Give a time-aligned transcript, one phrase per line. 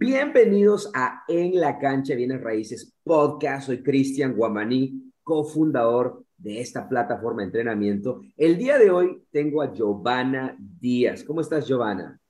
[0.00, 3.66] Bienvenidos a En la cancha Bienes Raíces Podcast.
[3.66, 8.20] Soy Cristian Guamaní, cofundador de esta plataforma de entrenamiento.
[8.36, 11.24] El día de hoy tengo a Giovanna Díaz.
[11.24, 12.20] ¿Cómo estás, Giovanna?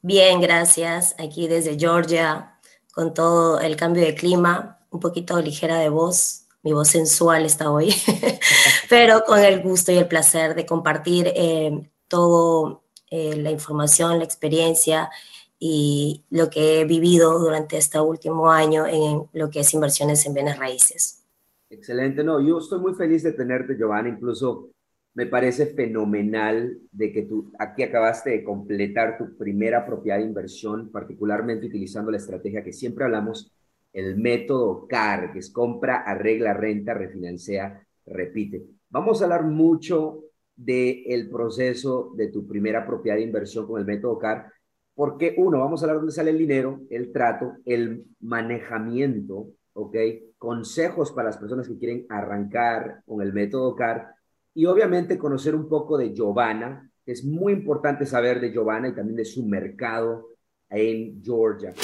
[0.00, 1.14] Bien, gracias.
[1.18, 2.58] Aquí desde Georgia,
[2.94, 6.46] con todo el cambio de clima, un poquito ligera de voz.
[6.62, 7.94] Mi voz sensual está hoy,
[8.88, 14.24] pero con el gusto y el placer de compartir eh, todo eh, la información, la
[14.24, 15.10] experiencia
[15.66, 20.34] y lo que he vivido durante este último año en lo que es inversiones en
[20.34, 21.24] bienes raíces.
[21.70, 24.68] Excelente, no, yo estoy muy feliz de tenerte, Giovanna, incluso
[25.14, 30.90] me parece fenomenal de que tú aquí acabaste de completar tu primera propiedad de inversión,
[30.92, 33.50] particularmente utilizando la estrategia que siempre hablamos,
[33.94, 38.66] el método CAR, que es compra, arregla, renta, refinancia, repite.
[38.90, 44.18] Vamos a hablar mucho del proceso de tu primera propiedad de inversión con el método
[44.18, 44.52] CAR,
[44.94, 49.96] porque uno, vamos a hablar dónde sale el dinero, el trato, el manejamiento, ¿ok?
[50.38, 54.14] Consejos para las personas que quieren arrancar con el método CAR
[54.54, 56.90] y obviamente conocer un poco de Giovanna.
[57.04, 60.28] Es muy importante saber de Giovanna y también de su mercado
[60.70, 61.74] en Georgia.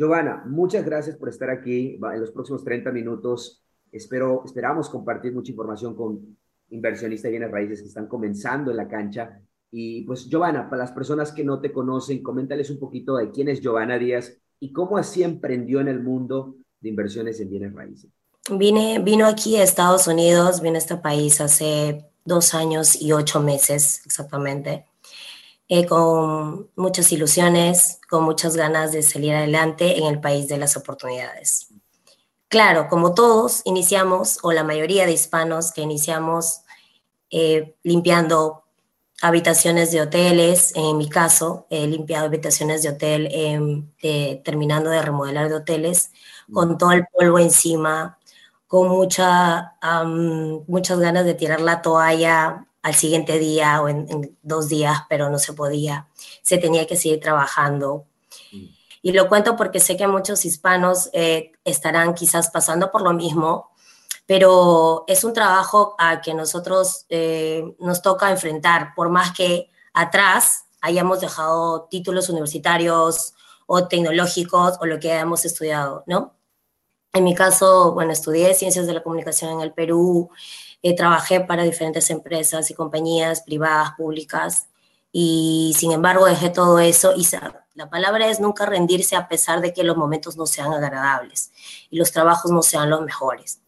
[0.00, 2.00] Giovanna, muchas gracias por estar aquí.
[2.02, 3.62] En los próximos 30 minutos
[3.92, 6.38] espero, esperamos compartir mucha información con
[6.70, 9.42] inversionistas de bienes raíces que están comenzando en la cancha.
[9.70, 13.50] Y pues, Giovanna, para las personas que no te conocen, coméntales un poquito de quién
[13.50, 18.10] es Giovanna Díaz y cómo así emprendió en el mundo de inversiones en bienes raíces.
[18.50, 23.42] Vine, vino aquí a Estados Unidos, vine a este país hace dos años y ocho
[23.42, 24.86] meses exactamente.
[25.72, 30.76] Eh, con muchas ilusiones, con muchas ganas de salir adelante en el país de las
[30.76, 31.68] oportunidades.
[32.48, 36.62] Claro, como todos, iniciamos, o la mayoría de hispanos que iniciamos
[37.30, 38.64] eh, limpiando
[39.22, 45.48] habitaciones de hoteles, en mi caso, he limpiado habitaciones de hotel eh, terminando de remodelar
[45.50, 46.10] de hoteles,
[46.52, 48.18] con todo el polvo encima,
[48.66, 49.76] con mucha,
[50.66, 55.38] muchas ganas de tirar la toalla al siguiente día o en, dos días, pero no
[55.38, 56.08] se podía.
[56.42, 58.06] Se tenía que seguir trabajando.
[58.52, 58.66] Mm.
[59.02, 63.70] Y lo cuento porque sé que muchos hispanos eh, estarán quizás pasando por lo mismo,
[64.26, 70.66] pero es un trabajo a que nosotros eh, nos toca enfrentar, por más que atrás
[70.82, 73.34] hayamos dejado títulos universitarios
[73.66, 76.34] o tecnológicos o lo que hayamos estudiado, ¿no?
[77.12, 80.30] En mi caso, bueno, estudié ciencias de la comunicación en el Perú,
[80.82, 84.68] eh, trabajé para diferentes empresas y compañías privadas, públicas,
[85.12, 87.26] y sin embargo dejé todo eso y
[87.74, 91.52] la palabra es nunca rendirse a pesar de que los momentos no sean agradables
[91.90, 93.60] y los trabajos no sean los mejores.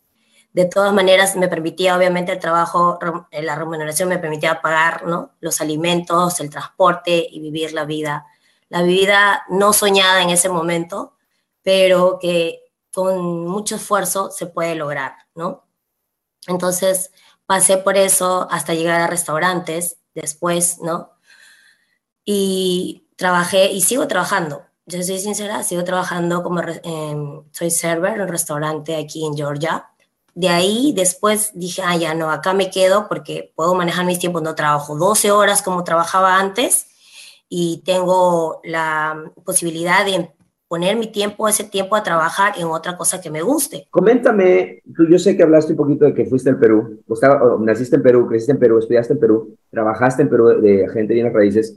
[0.52, 2.98] De todas maneras, me permitía, obviamente, el trabajo,
[3.30, 5.02] eh, la remuneración me permitía pagar
[5.40, 8.26] los alimentos, el transporte y vivir la vida.
[8.68, 11.14] La vida no soñada en ese momento,
[11.62, 12.60] pero que
[12.92, 15.64] con mucho esfuerzo se puede lograr, ¿no?
[16.46, 17.10] Entonces
[17.46, 21.10] pasé por eso hasta llegar a restaurantes después, ¿no?
[22.24, 24.64] Y trabajé y sigo trabajando.
[24.86, 26.60] Yo soy sincera, sigo trabajando como
[27.52, 29.88] soy server en un restaurante aquí en Georgia.
[30.34, 34.42] De ahí después dije, ah, ya no, acá me quedo porque puedo manejar mis tiempos,
[34.42, 36.86] no trabajo 12 horas como trabajaba antes
[37.48, 40.34] y tengo la posibilidad de
[40.72, 43.88] poner mi tiempo, ese tiempo a trabajar en otra cosa que me guste.
[43.90, 47.96] Coméntame, tú, yo sé que hablaste un poquito de que fuiste al Perú, o, naciste
[47.96, 51.76] en Perú, creciste en Perú, estudiaste en Perú, trabajaste en Perú de, agente de raíces.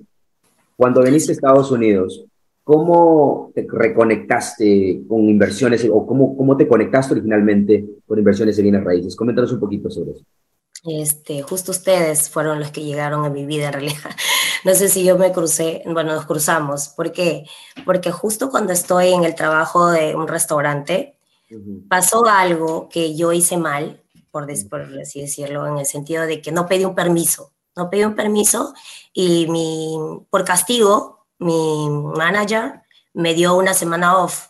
[0.78, 2.23] Cuando viniste a Estados Unidos,
[2.63, 8.81] ¿cómo te reconectaste con inversiones o cómo, cómo te conectaste originalmente con inversiones de bienes
[8.85, 9.13] raíces?
[9.13, 10.23] Coméntanos un poquito sobre eso.
[10.85, 14.11] Este, justo ustedes fueron los que llegaron a mi vida en realidad.
[14.66, 16.90] No sé si yo me crucé, bueno, nos cruzamos.
[16.90, 17.46] ¿Por qué?
[17.86, 21.20] Porque justo cuando estoy en el trabajo de un restaurante,
[21.88, 26.52] pasó algo que yo hice mal, por, por, así decirlo, en el sentido de que
[26.52, 27.53] no pedí un permiso.
[27.76, 28.73] No pedí un permiso
[29.14, 29.97] y mi,
[30.32, 32.82] por castigo, mi manager
[33.14, 34.47] me dio una semana off.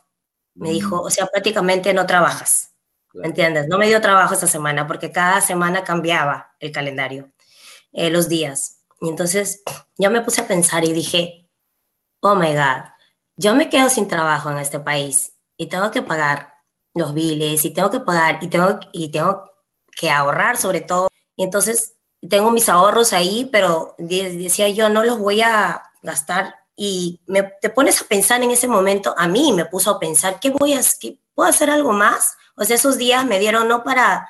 [0.54, 2.72] Me dijo, o sea, prácticamente no trabajas.
[3.14, 3.68] ¿Me entiendes?
[3.68, 7.34] No me dio trabajo esta semana porque cada semana cambiaba el calendario,
[7.92, 8.75] eh, los días.
[9.06, 9.62] Y entonces
[9.98, 11.48] yo me puse a pensar y dije,
[12.22, 12.86] oh my God,
[13.38, 16.56] yo me quedo sin trabajo en este país y tengo que pagar
[16.96, 19.52] los biles y tengo que pagar y tengo, y tengo
[19.96, 21.08] que ahorrar sobre todo.
[21.36, 21.98] Y entonces
[22.28, 27.70] tengo mis ahorros ahí, pero decía yo, no los voy a gastar y me, te
[27.70, 30.82] pones a pensar en ese momento, a mí me puso a pensar, ¿qué voy a,
[31.00, 32.36] qué, ¿puedo hacer algo más?
[32.58, 34.28] O sea, esos días me dieron no para,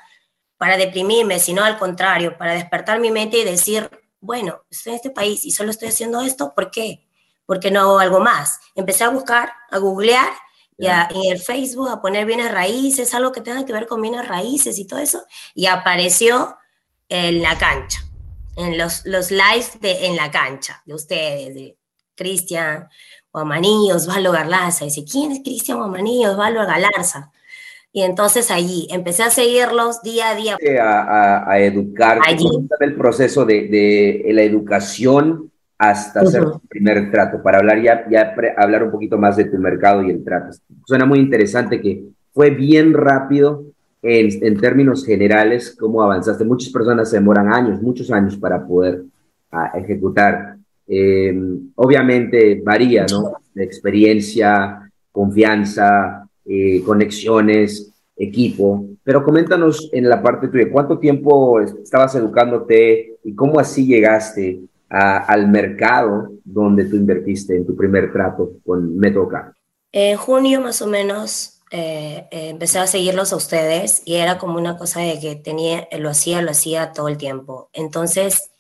[0.57, 3.89] para deprimirme, sino al contrario, para despertar mi mente y decir,
[4.25, 7.07] bueno, estoy en este país y solo estoy haciendo esto, ¿por qué?
[7.45, 8.59] Porque no hago algo más.
[8.73, 10.31] Empecé a buscar, a googlear
[10.77, 14.27] y en el Facebook a poner bienes raíces, algo que tenga que ver con bienes
[14.27, 15.23] raíces y todo eso,
[15.53, 16.57] y apareció
[17.07, 17.99] en la cancha,
[18.57, 21.77] en los, los lives de en la cancha de ustedes, de
[22.15, 22.89] Cristian
[23.31, 24.85] Guamaní, Osvaldo Garlaza.
[24.85, 27.31] Dice, ¿quién es Cristian Guamaní, Osvaldo Galarza?
[27.95, 30.57] Y entonces allí empecé a seguirlos día a día.
[30.81, 32.45] A, a, educar, allí.
[32.81, 38.35] el proceso de, de, la educación hasta hacer tu primer trato, para hablar ya, ya
[38.57, 40.57] hablar un poquito más de tu mercado y el trato.
[40.85, 42.03] Suena muy interesante que
[42.33, 43.63] fue bien rápido
[44.01, 46.43] en, en términos generales cómo avanzaste.
[46.43, 49.03] Muchas personas se demoran años, muchos años para poder
[49.51, 51.33] a, ah, ejecutar eh,
[51.75, 53.35] obviamente varía, ¿no?
[53.53, 58.85] De experiencia, confianza, eh, conexiones, equipo.
[59.03, 65.49] Pero coméntanos en la parte tuya, ¿cuánto tiempo estabas educándote y cómo así llegaste al
[65.49, 69.53] mercado donde tú invertiste en tu primer trato con Metoca?
[69.91, 74.77] En junio más o menos eh, empecé a seguirlos a ustedes y era como una
[74.77, 77.69] cosa de que tenía, lo hacía, lo hacía todo el tiempo.
[77.73, 78.51] Entonces,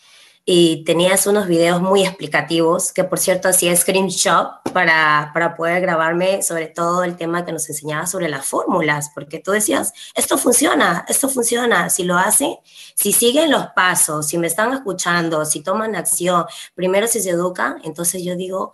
[0.47, 6.43] y tenías unos videos muy explicativos, que por cierto hacía screenshot para, para poder grabarme
[6.43, 11.03] sobre todo el tema que nos enseñaba sobre las fórmulas, porque tú decías, esto funciona,
[11.07, 12.57] esto funciona, si lo hacen,
[12.93, 16.45] si siguen los pasos, si me están escuchando, si toman acción,
[16.75, 18.73] primero si se educan, entonces yo digo,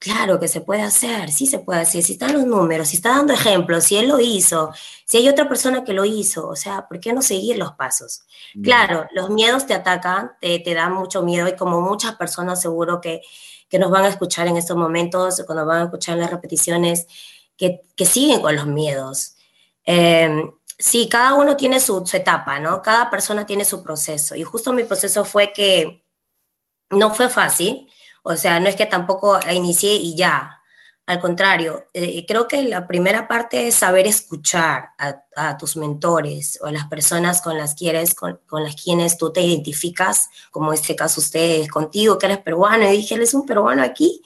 [0.00, 2.02] Claro que se puede hacer, sí se puede hacer.
[2.02, 4.72] Si están los números, si está dando ejemplos, si él lo hizo,
[5.04, 8.22] si hay otra persona que lo hizo, o sea, ¿por qué no seguir los pasos?
[8.54, 8.62] Mm.
[8.62, 12.98] Claro, los miedos te atacan, te, te dan mucho miedo y como muchas personas seguro
[12.98, 13.20] que,
[13.68, 17.06] que nos van a escuchar en estos momentos, cuando van a escuchar las repeticiones,
[17.58, 19.36] que, que siguen con los miedos.
[19.84, 22.80] Em, sí, cada uno tiene su, su etapa, ¿no?
[22.80, 24.34] Cada persona tiene su proceso.
[24.34, 26.06] Y justo mi proceso fue que
[26.88, 27.89] no fue fácil
[28.22, 30.60] o sea, no es que tampoco inicié y ya.
[31.06, 36.66] Al contrario, eh, creo que la primera parte es saber escuchar a, tus mentores o
[36.66, 40.94] a las personas con las, quieres, con, las quienes tú te identificas, como en este
[40.94, 42.84] caso ustedes, contigo, que eres peruano.
[42.84, 44.22] Y dije, él es un peruano aquí.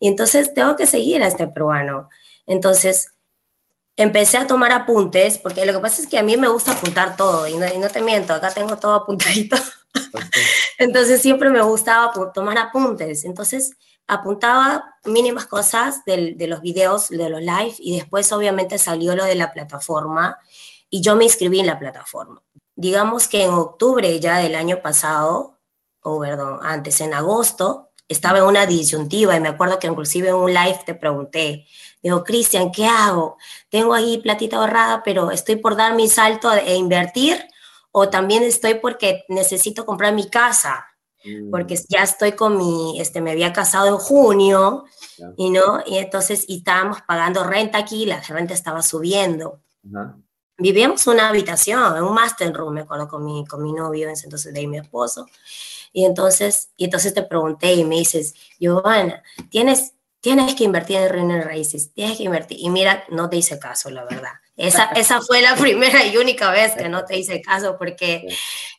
[0.00, 2.08] Y entonces tengo que seguir a este peruano.
[2.46, 3.12] Entonces,
[3.96, 7.16] empecé a tomar apuntes, porque lo que pasa es que a mí me gusta apuntar
[7.16, 9.56] todo, y no, y no te miento, acá tengo todo apuntadito.
[10.78, 13.24] Entonces siempre me gustaba tomar apuntes.
[13.24, 13.76] Entonces
[14.06, 19.34] apuntaba mínimas cosas de los videos, de los live, y después obviamente salió lo de
[19.34, 20.38] la plataforma
[20.90, 22.42] y yo me inscribí en la plataforma.
[22.74, 25.58] Digamos que en octubre ya del año pasado,
[26.02, 30.36] o perdón, antes, en agosto, estaba en una disyuntiva y me acuerdo que inclusive en
[30.36, 31.66] un live te pregunté,
[32.02, 33.36] digo, Cristian, ¿qué hago?
[33.68, 37.44] Tengo ahí platita ahorrada, pero estoy por dar mi salto e invertir
[37.98, 40.86] o también estoy porque necesito comprar mi casa,
[41.50, 41.86] porque mm.
[41.88, 44.84] ya estoy con mi, este, me había casado en junio,
[45.38, 49.62] y no, y entonces, y estábamos pagando renta aquí, la renta estaba subiendo.
[50.58, 54.60] Vivíamos una habitación, un master room, me acuerdo, con mi, con mi novio, entonces de
[54.60, 55.26] ahí mi esposo.
[55.90, 61.08] Y entonces, y entonces te pregunté y me dices, Giovanna, ¿tienes, tienes que invertir en
[61.08, 62.58] reino raíces, tienes que invertir.
[62.60, 64.32] Y mira, no te hice caso, la verdad.
[64.56, 68.26] Esa, esa fue la primera y única vez que no te hice caso, porque,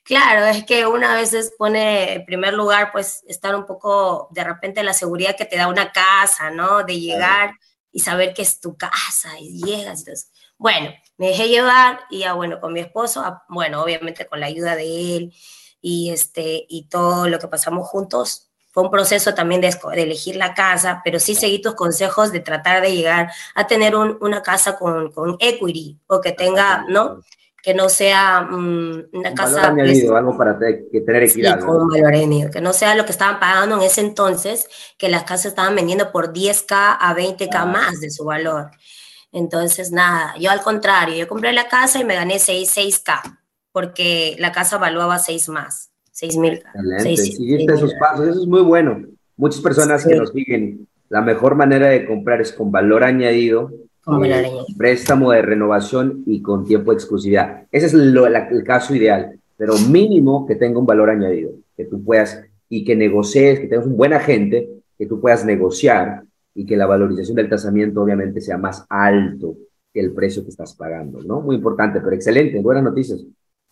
[0.03, 4.83] claro, es que una vez pone en primer lugar, pues, estar un poco, de repente,
[4.83, 6.83] la seguridad que te da una casa, ¿no?
[6.83, 7.51] De llegar
[7.91, 9.99] y saber que es tu casa y llegas.
[9.99, 14.39] Entonces, bueno, me dejé llevar y ya, bueno, con mi esposo, ah, bueno, obviamente con
[14.39, 15.33] la ayuda de él
[15.81, 18.46] y, este, y todo lo que pasamos juntos,
[18.77, 22.79] fue un proceso también de, elegir la casa, pero sí seguí tus consejos de tratar
[22.83, 27.23] de llegar a tener una casa con, con, equity o que tenga, ¿no?
[27.63, 29.61] Que no sea mm, una casa...
[29.61, 31.59] Valor añadido, algo para que tener equidad.
[31.59, 34.67] Sí, con un valor añadido, que no sea lo que estaban pagando en ese entonces,
[34.99, 37.65] que las casas estaban vendiendo por 10K a 20K ah.
[37.65, 38.69] más de su valor.
[39.31, 43.39] Entonces, nada, yo al contrario, yo compré la casa y me gané 6, 6K,
[43.71, 45.89] porque la casa valuaba 6 más.
[46.17, 46.59] 6 mil.
[46.97, 49.05] Seguiste esos pasos, eso es muy bueno.
[49.35, 53.71] Muchas personas que nos siguen, la mejor manera de comprar es con valor añadido,
[54.03, 54.27] con
[54.77, 57.67] préstamo de renovación y con tiempo de exclusividad.
[57.71, 62.41] Ese es el caso ideal, pero mínimo que tenga un valor añadido, que tú puedas
[62.67, 66.23] y que negocies, que tengas un buen agente, que tú puedas negociar
[66.55, 69.55] y que la valorización del tasamiento obviamente sea más alto
[69.93, 71.41] que el precio que estás pagando, ¿no?
[71.41, 73.23] Muy importante, pero excelente, buenas noticias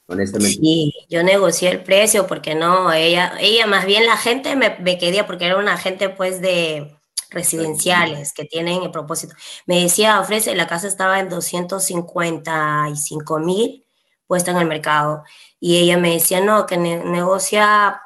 [0.08, 0.60] honestamente.
[0.62, 5.26] Sí, yo negocié el precio porque no, ella, ella más bien la gente me, quería
[5.26, 6.98] porque era una gente pues de
[7.30, 9.36] residenciales que tienen el propósito.
[9.66, 13.86] Me decía, ofrece, la casa estaba en 255 mil
[14.28, 15.24] puesta en el mercado
[15.60, 18.02] y ella me decía, no, que negocia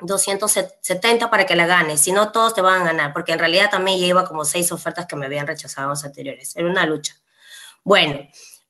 [0.00, 3.70] 270 para que la gane, si no todos te van a ganar, porque en realidad
[3.70, 7.14] también lleva como seis ofertas que me habían rechazado anteriores, era una lucha.
[7.84, 8.18] Bueno,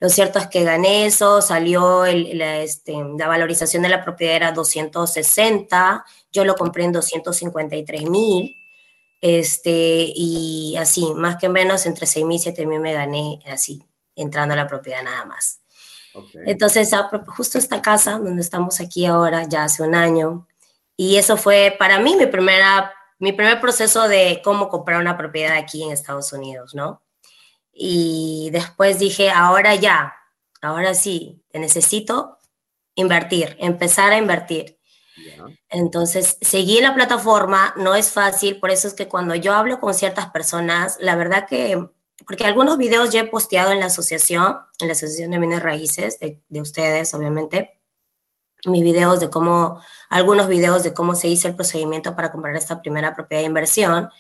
[0.05, 4.53] lo cierto es que gané eso, salió la, este, la valorización de la propiedad era
[4.53, 8.55] 260, yo lo compré en 253 mil,
[9.23, 13.83] este, y así, más que menos, entre 6 mil y 7 mil me gané así,
[14.15, 15.63] entrando a la propiedad nada más.
[16.45, 16.91] Entonces,
[17.29, 20.47] justo esta casa donde estamos aquí ahora, ya hace un año,
[20.99, 25.57] y eso fue para mí mi, primera, mi primer proceso de cómo comprar una propiedad
[25.57, 27.01] aquí en Estados Unidos, ¿no?
[27.75, 30.15] Y después dije, ahora ya,
[30.63, 32.39] ahora sí, te necesito
[32.95, 34.79] invertir, empezar a invertir.
[35.69, 39.95] Entonces, seguir la plataforma no es fácil, por eso es que cuando yo hablo con
[39.95, 41.89] ciertas personas, la verdad que,
[42.27, 46.19] porque algunos videos ya he posteado en la asociación, en la Asociación de Bienes Raíces,
[46.21, 47.81] de, de ustedes, obviamente,
[48.67, 52.81] mis videos de cómo, algunos videos de cómo se hizo el procedimiento para comprar esta
[52.81, 54.11] primera propiedad de inversión,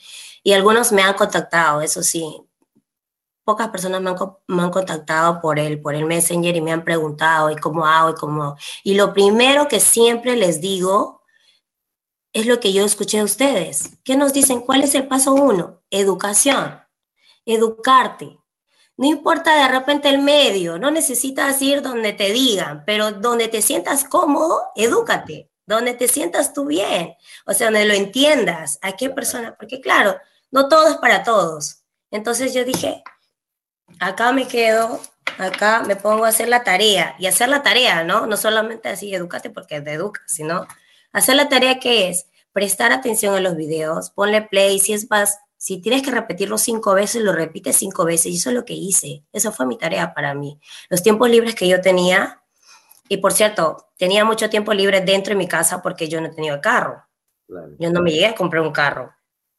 [0.43, 2.47] y algunos me han contactado, eso sí,
[3.45, 4.17] pocas personas me han,
[4.49, 8.11] me han, contactado por el, por el Messenger y me han preguntado, ¿y cómo hago?
[8.11, 8.57] ¿Y cómo?
[8.83, 11.23] Y lo primero que siempre les digo
[12.33, 13.99] es lo que yo escuché de ustedes.
[14.03, 14.61] ¿Qué nos dicen?
[14.61, 15.83] ¿Cuál es el paso uno?
[15.91, 16.81] Educación.
[17.47, 18.39] Educarte.
[18.97, 23.61] No importa de repente el medio, no necesitas ir donde te digan, pero donde te
[23.61, 25.51] sientas cómodo, edúcate.
[25.67, 27.15] Donde te sientas tú bien.
[27.47, 28.79] O sea, donde lo entiendas.
[28.83, 29.57] ¿A qué persona?
[29.57, 30.17] Porque claro,
[30.51, 31.85] no todo es para todos.
[32.11, 33.03] Entonces yo dije,
[34.01, 35.01] acá me quedo,
[35.39, 38.27] acá me pongo a hacer la tarea y hacer la tarea, ¿no?
[38.27, 40.67] No solamente así, educate porque te educas, sino
[41.13, 45.39] hacer la tarea que es prestar atención a los videos, ponle play, si es más,
[45.57, 48.75] si tienes que repetirlo cinco veces, lo repites cinco veces y eso es lo que
[48.75, 50.61] hice, esa fue mi tarea para mí.
[50.89, 52.43] Los tiempos libres que yo tenía,
[53.09, 56.61] y por cierto, tenía mucho tiempo libre dentro de mi casa porque yo no tenía
[56.61, 57.05] carro.
[57.79, 59.13] Yo no me llegué a comprar un carro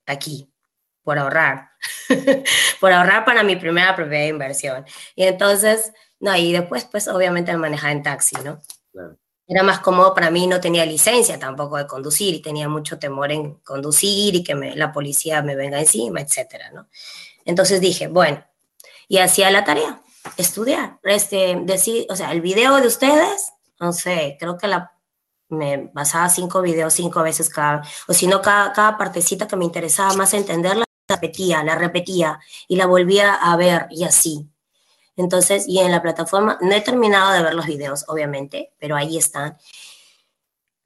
[0.07, 0.49] aquí
[1.05, 1.69] por ahorrar,
[2.81, 4.85] por ahorrar para mi primera propiedad de inversión.
[5.15, 8.59] Y entonces, no, y después, pues obviamente me manejaba en taxi, ¿no?
[9.47, 13.31] Era más cómodo para mí, no tenía licencia tampoco de conducir y tenía mucho temor
[13.31, 16.87] en conducir y que me, la policía me venga encima, etcétera, ¿no?
[17.45, 18.43] Entonces dije, bueno,
[19.07, 20.01] y hacía la tarea,
[20.37, 24.91] estudiar, este, decir, o sea, el video de ustedes, no sé, creo que la
[25.49, 29.65] me basaba cinco videos cinco veces cada, o si no, cada, cada partecita que me
[29.65, 34.47] interesaba más entenderla, repetía, la repetía y la volvía a ver y así.
[35.17, 39.17] Entonces, y en la plataforma, no he terminado de ver los videos, obviamente, pero ahí
[39.17, 39.57] están.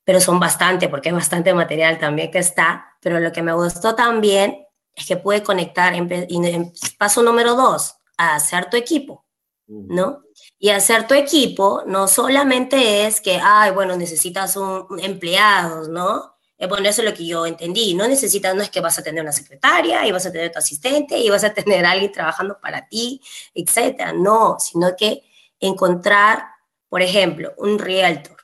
[0.03, 2.97] Pero son bastante, porque es bastante material también que está.
[3.01, 8.35] Pero lo que me gustó también es que puede conectar, en, paso número dos, a
[8.35, 9.25] hacer tu equipo,
[9.67, 10.23] ¿no?
[10.59, 16.35] Y hacer tu equipo no solamente es que, ay, bueno, necesitas un empleados, ¿no?
[16.59, 17.93] Eh, bueno, eso es lo que yo entendí.
[17.93, 20.59] No necesitas, no es que vas a tener una secretaria y vas a tener tu
[20.59, 23.21] asistente y vas a tener a alguien trabajando para ti,
[23.53, 24.11] etcétera.
[24.11, 25.23] No, sino que
[25.59, 26.43] encontrar,
[26.89, 28.37] por ejemplo, un realtor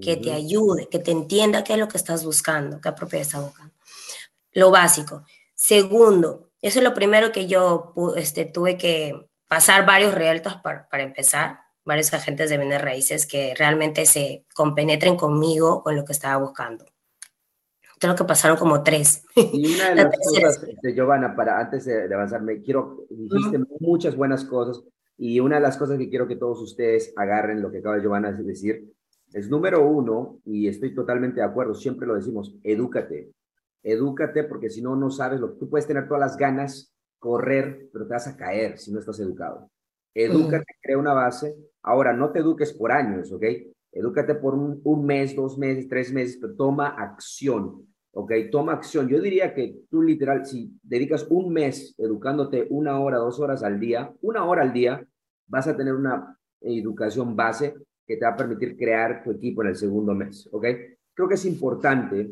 [0.00, 3.42] que te ayude, que te entienda qué es lo que estás buscando, qué propiedad estás
[3.42, 3.74] buscando.
[4.52, 5.24] Lo básico.
[5.54, 11.02] Segundo, eso es lo primero que yo este, tuve que pasar varios realtors para, para
[11.02, 16.36] empezar, varios agentes de bienes raíces que realmente se compenetren conmigo con lo que estaba
[16.36, 16.84] buscando
[17.98, 19.24] creo que pasaron como tres.
[19.34, 24.16] Y una de las cosas, de Giovanna, para antes de, avanzar, me quiero, dijiste muchas
[24.16, 24.82] buenas cosas
[25.16, 28.32] y una de las cosas que quiero que todos ustedes agarren lo que acaba Giovanna
[28.32, 28.92] de decir
[29.32, 33.30] es número uno, y estoy totalmente de acuerdo, siempre lo decimos, edúcate.
[33.82, 37.88] Edúcate porque si no, no sabes lo que tú puedes tener todas las ganas, correr,
[37.92, 39.70] pero te vas a caer si no estás educado.
[40.14, 41.56] Edúcate, crea una base.
[41.82, 43.44] Ahora, no te eduques por años, ¿ok?
[43.92, 47.86] Edúcate por un, un, mes, dos meses, tres meses, pero toma acción.
[48.18, 48.32] ¿Ok?
[48.50, 49.08] Toma acción.
[49.08, 53.78] Yo diría que tú literal, si dedicas un mes educándote una hora, dos horas al
[53.78, 55.06] día, una hora al día,
[55.46, 59.68] vas a tener una educación base que te va a permitir crear tu equipo en
[59.68, 60.66] el segundo mes, ¿ok?
[61.14, 62.28] Creo que es importante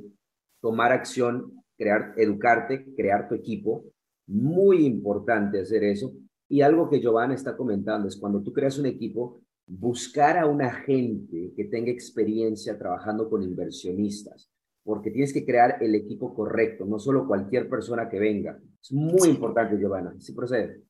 [0.60, 3.84] tomar acción, crear, educarte, crear tu equipo.
[4.26, 6.12] Muy importante hacer eso.
[6.48, 10.72] Y algo que Giovanna está comentando es cuando tú creas un equipo, buscar a una
[10.72, 14.50] gente que tenga experiencia trabajando con inversionistas
[14.86, 18.56] porque tienes que crear el equipo correcto, no solo cualquier persona que venga.
[18.80, 20.14] Es muy importante, Giovanna.
[20.20, 20.84] Sí, procede.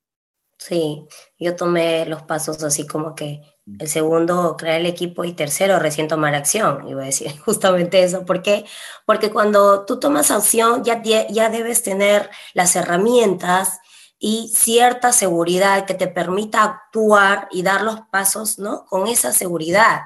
[0.58, 1.06] Sí,
[1.38, 3.40] yo tomé los pasos así como que
[3.78, 6.86] el segundo, crear el equipo y tercero, recién tomar acción.
[6.86, 8.24] Iba a decir justamente eso.
[8.24, 8.66] ¿Por qué?
[9.06, 13.80] Porque cuando tú tomas acción ya, ya debes tener las herramientas
[14.18, 18.84] y cierta seguridad que te permita actuar y dar los pasos, ¿no?
[18.86, 20.02] Con esa seguridad,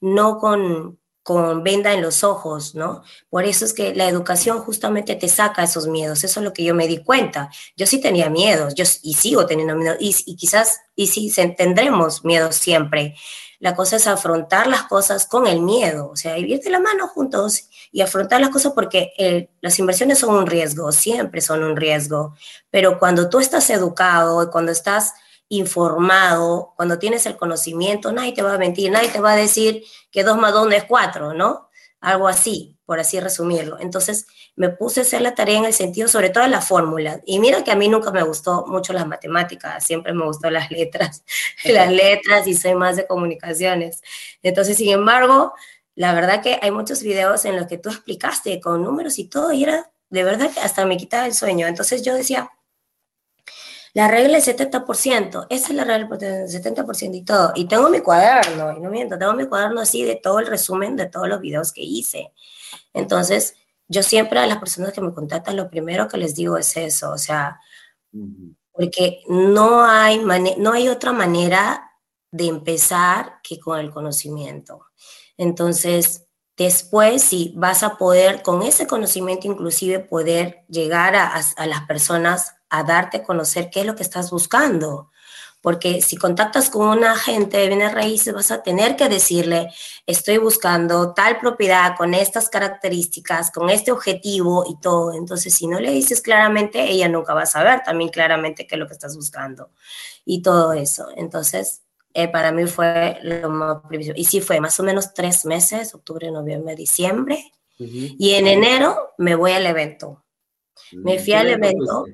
[0.00, 0.99] no con,
[1.30, 3.04] con venda en los ojos, ¿no?
[3.28, 6.64] Por eso es que la educación justamente te saca esos miedos, eso es lo que
[6.64, 7.50] yo me di cuenta.
[7.76, 12.24] Yo sí tenía miedos, yo y sigo teniendo miedo, y, y quizás, y sí tendremos
[12.24, 13.14] miedo siempre.
[13.60, 17.06] La cosa es afrontar las cosas con el miedo, o sea, ir de la mano
[17.06, 21.76] juntos y afrontar las cosas porque eh, las inversiones son un riesgo, siempre son un
[21.76, 22.34] riesgo,
[22.70, 25.12] pero cuando tú estás educado y cuando estás
[25.50, 29.84] informado, cuando tienes el conocimiento, nadie te va a mentir, nadie te va a decir
[30.10, 31.68] que 2 más 2 es 4, ¿no?
[32.00, 33.78] Algo así, por así resumirlo.
[33.80, 37.20] Entonces me puse a hacer la tarea en el sentido, sobre todo la fórmula.
[37.26, 40.70] Y mira que a mí nunca me gustó mucho las matemáticas, siempre me gustó las
[40.70, 41.24] letras,
[41.64, 44.02] las letras y soy más de comunicaciones.
[44.44, 45.52] Entonces, sin embargo,
[45.96, 49.52] la verdad que hay muchos videos en los que tú explicaste con números y todo,
[49.52, 51.66] y era de verdad que hasta me quitaba el sueño.
[51.66, 52.50] Entonces yo decía,
[53.92, 57.52] la regla es 70%, esa es la regla del 70% y todo.
[57.56, 60.96] Y tengo mi cuaderno, y no miento, tengo mi cuaderno así de todo el resumen
[60.96, 62.32] de todos los videos que hice.
[62.94, 63.54] Entonces,
[63.88, 67.10] yo siempre a las personas que me contactan, lo primero que les digo es eso,
[67.10, 67.60] o sea,
[68.72, 70.22] porque no hay,
[70.58, 71.90] no hay otra manera
[72.30, 74.86] de empezar que con el conocimiento.
[75.36, 81.86] Entonces, después sí vas a poder, con ese conocimiento inclusive, poder llegar a, a las
[81.86, 85.10] personas a darte a conocer qué es lo que estás buscando.
[85.62, 89.68] Porque si contactas con un agente de bienes raíces, vas a tener que decirle,
[90.06, 95.12] estoy buscando tal propiedad con estas características, con este objetivo y todo.
[95.12, 98.78] Entonces, si no le dices claramente, ella nunca va a saber también claramente qué es
[98.78, 99.70] lo que estás buscando
[100.24, 101.08] y todo eso.
[101.16, 101.82] Entonces,
[102.14, 104.14] eh, para mí fue lo más previsto.
[104.16, 107.52] Y sí fue más o menos tres meses, octubre, noviembre, diciembre.
[107.78, 110.22] Y en enero me voy al evento.
[110.92, 112.04] Me fui al evento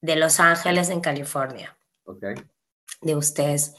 [0.00, 1.76] de Los Ángeles, en California.
[2.04, 2.34] Okay.
[3.00, 3.74] De ustedes,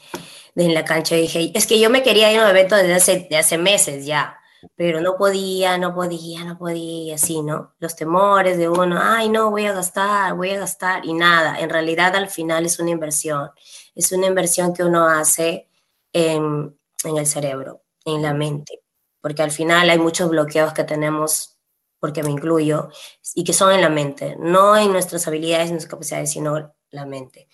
[0.54, 1.14] de en la cancha.
[1.14, 4.38] Dije, es que yo me quería ir a un evento desde hace, hace meses ya,
[4.76, 7.74] pero no podía, no podía, no podía, así, ¿no?
[7.78, 11.58] Los temores de uno, ay, no, voy a gastar, voy a gastar, y nada.
[11.60, 13.50] En realidad, al final es una inversión.
[13.94, 15.68] Es una inversión que uno hace
[16.12, 18.82] en, en el cerebro, en la mente,
[19.20, 21.57] porque al final hay muchos bloqueos que tenemos
[21.98, 22.88] porque me incluyo,
[23.34, 27.48] y que son en la mente, no en nuestras habilidades, nuestras capacidades, sino la mente.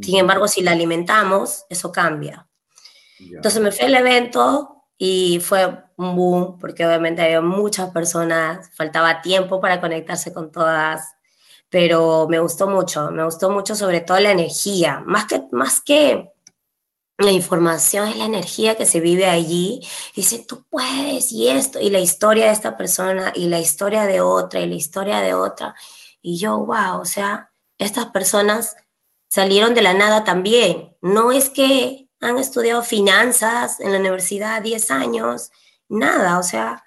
[0.00, 2.48] Sin embargo, si la alimentamos, eso cambia.
[3.18, 9.20] Entonces me fui al evento y fue un boom, porque obviamente había muchas personas, faltaba
[9.20, 11.14] tiempo para conectarse con todas,
[11.68, 16.32] pero me gustó mucho, me gustó mucho sobre todo la energía, más que, más que
[17.18, 19.80] la información es la energía que se vive allí.
[20.14, 24.20] Dice, tú puedes, y esto, y la historia de esta persona, y la historia de
[24.20, 25.74] otra, y la historia de otra.
[26.22, 28.76] Y yo, wow, o sea, estas personas
[29.28, 30.96] salieron de la nada también.
[31.02, 35.50] No es que han estudiado finanzas en la universidad 10 años,
[35.88, 36.84] nada, o sea,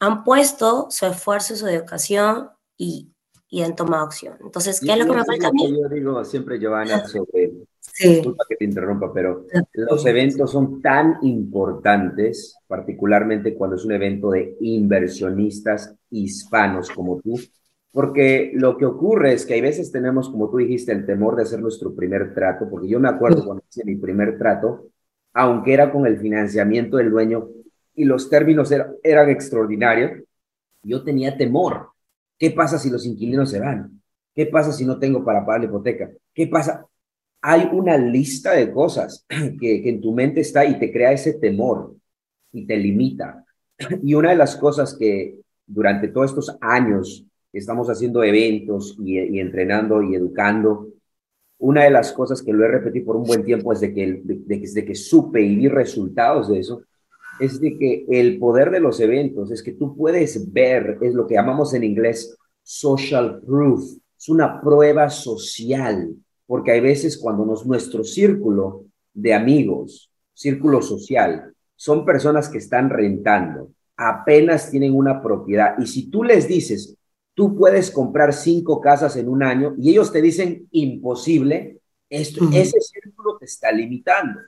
[0.00, 3.12] han puesto su esfuerzo, su educación y,
[3.48, 4.38] y han tomado acción.
[4.40, 5.70] Entonces, ¿qué es lo que me falta a mí?
[5.70, 7.67] Yo digo siempre, Giovanna, sobre
[7.98, 14.30] Disculpa que te interrumpa, pero los eventos son tan importantes, particularmente cuando es un evento
[14.30, 17.38] de inversionistas hispanos como tú,
[17.92, 21.42] porque lo que ocurre es que hay veces tenemos, como tú dijiste, el temor de
[21.42, 24.88] hacer nuestro primer trato, porque yo me acuerdo cuando hice mi primer trato,
[25.32, 27.48] aunque era con el financiamiento del dueño
[27.94, 30.22] y los términos eran extraordinarios,
[30.82, 31.88] yo tenía temor.
[32.38, 34.00] ¿Qué pasa si los inquilinos se van?
[34.34, 36.10] ¿Qué pasa si no tengo para pagar la hipoteca?
[36.32, 36.86] ¿Qué pasa?
[37.40, 39.24] Hay una lista de cosas
[39.60, 41.94] que, en tu mente está y te crea ese temor
[42.52, 43.44] y te limita.
[44.02, 50.02] Y una de las cosas que durante todos estos años estamos haciendo eventos y, entrenando
[50.02, 50.88] y educando,
[51.58, 54.84] una de las cosas que lo he repetido por un buen tiempo desde que, desde
[54.84, 56.82] que supe y vi resultados de eso,
[57.40, 61.26] es de que el poder de los eventos es que tú puedes ver, es lo
[61.26, 66.14] que llamamos en inglés social proof, es una prueba social
[66.48, 72.88] porque hay veces cuando nos, nuestro círculo de amigos, círculo social, son personas que están
[72.88, 76.96] rentando, apenas tienen una propiedad, y si tú les dices,
[77.34, 82.80] tú puedes comprar cinco casas en un año, y ellos te dicen imposible, esto, ese
[82.80, 84.40] círculo te está limitando.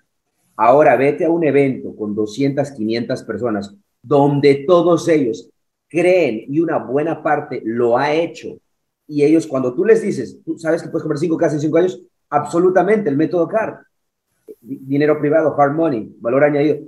[0.56, 5.50] Ahora vete a un evento con 200, 500 personas, donde todos ellos
[5.86, 8.56] creen y una buena parte lo ha hecho
[9.10, 11.78] y ellos cuando tú les dices, tú sabes que puedes comprar cinco casas en cinco
[11.78, 13.80] años, Absolutamente, el método CAR.
[14.60, 16.78] Dinero privado, hard money, valor añadido.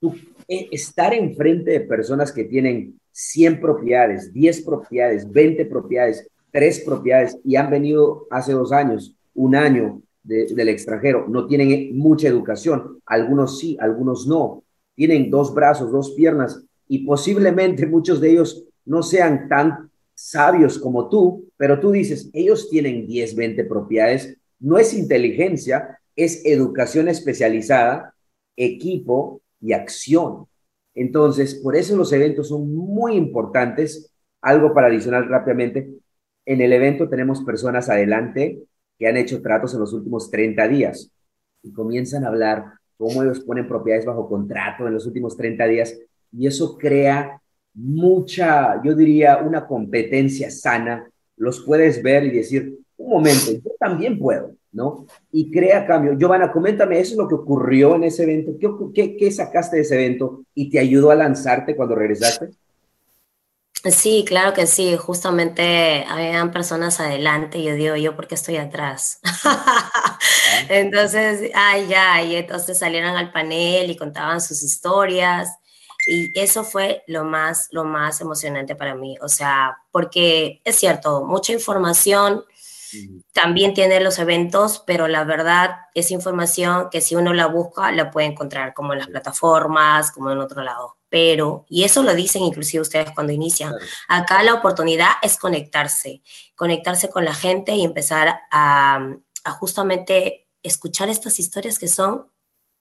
[0.00, 0.14] Tú,
[0.48, 7.38] eh, estar enfrente de personas que tienen 100 propiedades, 10 propiedades, 20 propiedades, 3 propiedades
[7.44, 13.58] y han venido hace dos años, un año del extranjero, no tienen mucha educación, algunos
[13.58, 14.62] sí, algunos no,
[14.94, 19.87] tienen dos brazos, dos piernas y posiblemente muchos de ellos no sean tan
[20.18, 26.44] sabios como tú, pero tú dices, ellos tienen 10, 20 propiedades, no es inteligencia, es
[26.44, 28.14] educación especializada,
[28.56, 30.46] equipo y acción.
[30.96, 34.12] Entonces, por eso los eventos son muy importantes.
[34.42, 35.88] Algo para adicionar rápidamente,
[36.44, 38.60] en el evento tenemos personas adelante
[38.98, 41.12] que han hecho tratos en los últimos 30 días
[41.62, 42.64] y comienzan a hablar
[42.96, 45.96] cómo ellos ponen propiedades bajo contrato en los últimos 30 días
[46.32, 47.40] y eso crea
[47.78, 51.08] mucha, yo diría, una competencia sana.
[51.36, 55.06] Los puedes ver y decir, un momento, yo también puedo, ¿no?
[55.30, 56.18] Y crea cambio.
[56.18, 58.52] Giovanna, coméntame, ¿eso es lo que ocurrió en ese evento?
[58.58, 62.50] ¿Qué, qué, qué sacaste de ese evento y te ayudó a lanzarte cuando regresaste?
[63.84, 64.96] Sí, claro que sí.
[64.96, 69.20] Justamente habían personas adelante y yo digo, ¿yo por qué estoy atrás?
[70.68, 75.48] entonces, ay, ya, y entonces salieron al panel y contaban sus historias
[76.06, 79.16] y eso fue lo más, lo más emocionante para mí.
[79.20, 82.44] O sea, porque es cierto, mucha información,
[83.32, 88.10] también tiene los eventos, pero la verdad es información que si uno la busca, la
[88.10, 90.96] puede encontrar como en las plataformas, como en otro lado.
[91.08, 93.74] Pero, y eso lo dicen inclusive ustedes cuando inician,
[94.08, 96.22] acá la oportunidad es conectarse,
[96.54, 99.08] conectarse con la gente y empezar a,
[99.44, 102.30] a justamente escuchar estas historias que son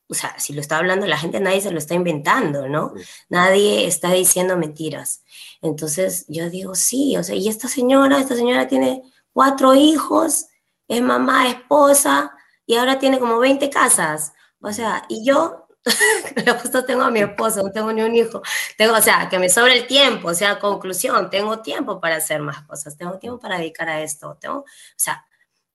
[0.09, 2.93] o sea, si lo está hablando la gente, nadie se lo está inventando, ¿no?
[3.29, 5.23] Nadie está diciendo mentiras.
[5.61, 10.45] Entonces yo digo, sí, o sea, y esta señora, esta señora tiene cuatro hijos,
[10.87, 12.31] es mamá, esposa,
[12.65, 14.33] y ahora tiene como 20 casas.
[14.61, 15.67] O sea, y yo,
[16.61, 18.41] justo tengo a mi esposo, no tengo ni un hijo.
[18.77, 22.41] Tengo, o sea, que me sobra el tiempo, o sea, conclusión, tengo tiempo para hacer
[22.41, 24.65] más cosas, tengo tiempo para dedicar a esto, tengo, o
[24.95, 25.25] sea,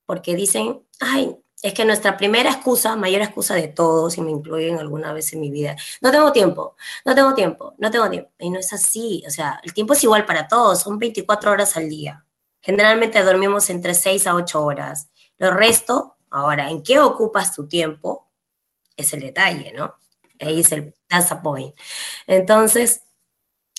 [0.05, 4.77] porque dicen, ay, es que nuestra primera excusa, mayor excusa de todos, y me incluyen
[4.79, 8.29] alguna vez en mi vida, no tengo tiempo, no tengo tiempo, no tengo tiempo.
[8.37, 11.77] Y no es así, o sea, el tiempo es igual para todos, son 24 horas
[11.77, 12.25] al día.
[12.61, 15.09] Generalmente dormimos entre 6 a 8 horas.
[15.37, 18.29] Lo resto, ahora, ¿en qué ocupas tu tiempo?
[18.97, 19.95] Es el detalle, ¿no?
[20.41, 21.73] Ahí es el, that's the point.
[22.27, 23.03] Entonces,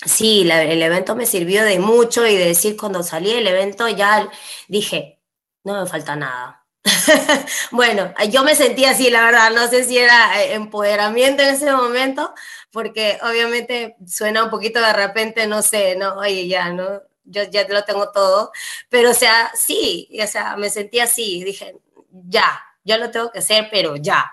[0.03, 4.27] sí, el evento me sirvió de mucho y de decir, cuando salí del evento ya
[4.67, 5.21] dije,
[5.63, 6.64] no me falta nada.
[7.71, 11.71] bueno, yo me sentía así, la verdad, no sé si era eh, empoderamiento en ese
[11.71, 12.33] momento,
[12.71, 17.01] porque obviamente suena un poquito de repente, no sé, no, oye, ya, ¿no?
[17.25, 18.51] yo ya lo tengo todo,
[18.89, 21.75] pero o sea, sí, o sea, me sentí así, dije,
[22.11, 24.31] ya, yo lo tengo que hacer, pero ya.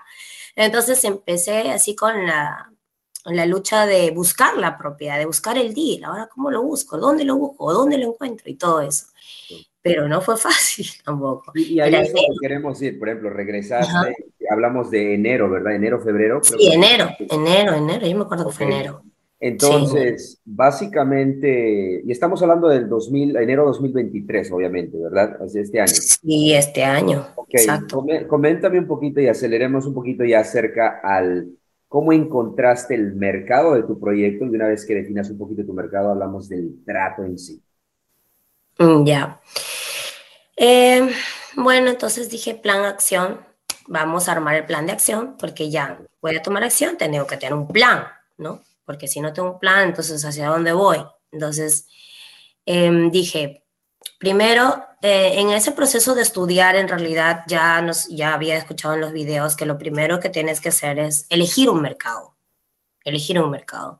[0.55, 2.71] Entonces empecé así con la,
[3.25, 7.25] la lucha de buscar la propiedad, de buscar el deal, ahora cómo lo busco, dónde
[7.25, 9.07] lo busco, dónde lo encuentro y todo eso.
[9.83, 11.51] Pero no fue fácil tampoco.
[11.53, 14.15] Y, ahí es donde queremos ir, por ejemplo, regresaste,
[14.49, 15.75] hablamos de enero, ¿verdad?
[15.75, 16.41] Enero, febrero.
[16.41, 19.03] Sí, enero, enero, enero, yo me acuerdo que fue enero.
[19.45, 25.37] Entonces, básicamente, y estamos hablando del 2000, enero 2023, obviamente, ¿verdad?
[25.43, 25.91] Así este año.
[25.91, 27.27] Sí, este año.
[27.35, 28.05] Ok, exacto.
[28.29, 31.49] coméntame un poquito y aceleremos un poquito ya acerca al
[31.89, 35.73] cómo encontraste el mercado de tu proyecto y una vez que definas un poquito tu
[35.73, 37.61] mercado, hablamos del trato en sí.
[38.77, 39.41] Mm, ya.
[40.55, 41.09] Eh,
[41.55, 43.39] bueno, entonces dije plan acción,
[43.87, 47.37] vamos a armar el plan de acción, porque ya voy a tomar acción, tengo que
[47.37, 48.07] tener un plan,
[48.37, 48.61] ¿no?
[48.85, 51.03] porque si no tengo un plan, entonces hacia dónde voy.
[51.31, 51.87] Entonces
[52.65, 53.63] em, dije,
[54.19, 59.01] primero, eh, en ese proceso de estudiar, en realidad ya, nos, ya había escuchado en
[59.01, 62.35] los videos que lo primero que tienes que hacer es elegir un mercado,
[63.03, 63.99] elegir un mercado.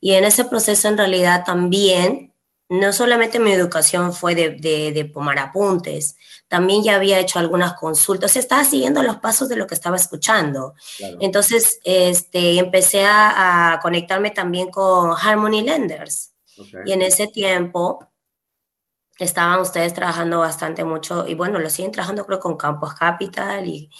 [0.00, 2.29] Y en ese proceso, en realidad, también
[2.70, 8.36] no solamente mi educación fue de, de, tomar apuntes, también ya había hecho algunas consultas,
[8.36, 10.74] estaba siguiendo los pasos de lo que estaba escuchando.
[11.18, 16.32] Entonces, este, empecé a, conectarme también con Harmony Lenders.
[16.86, 18.06] Y en ese tiempo
[19.18, 23.90] estaban ustedes trabajando bastante mucho, y bueno, lo siguen trabajando creo con Campos Capital y,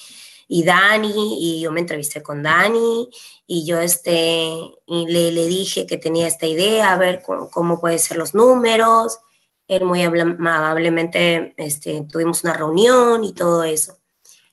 [0.53, 3.09] y Dani, y yo me entrevisté con Dani,
[3.47, 4.51] y yo este,
[4.89, 9.21] le, le dije que tenía esta idea, a ver cómo, pueden ser los números.
[9.69, 13.99] Él muy amablemente este, tuvimos una reunión y todo eso.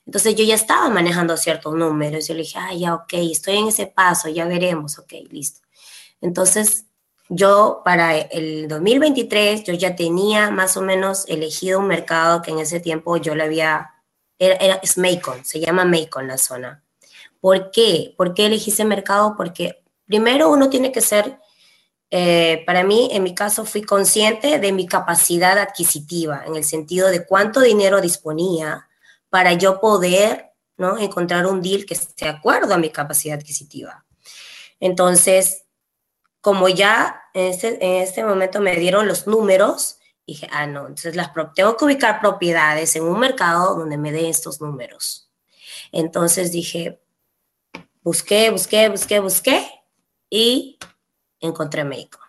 [0.05, 2.27] Entonces yo ya estaba manejando ciertos números.
[2.27, 5.61] Yo le dije, ah, ya, ok, estoy en ese paso, ya veremos, ok, listo.
[6.21, 6.85] Entonces
[7.27, 12.59] yo para el 2023 yo ya tenía más o menos elegido un mercado que en
[12.59, 13.96] ese tiempo yo le había
[14.39, 16.83] es Macon, se llama Macon la zona.
[17.39, 18.13] ¿Por qué?
[18.17, 19.35] ¿Por qué elegí ese mercado?
[19.37, 21.39] Porque primero uno tiene que ser,
[22.09, 27.09] eh, para mí, en mi caso, fui consciente de mi capacidad adquisitiva, en el sentido
[27.09, 28.87] de cuánto dinero disponía
[29.29, 30.97] para yo poder ¿no?
[30.97, 34.05] encontrar un deal que esté de acuerdo a mi capacidad adquisitiva.
[34.79, 35.63] Entonces,
[36.41, 41.15] como ya en este, en este momento me dieron los números, dije, ah, no, entonces
[41.55, 45.31] tengo que ubicar propiedades en un mercado donde me dé estos números.
[45.91, 47.01] Entonces dije,
[48.03, 49.67] busqué, busqué, busqué, busqué
[50.29, 50.77] y
[51.39, 52.19] encontré México.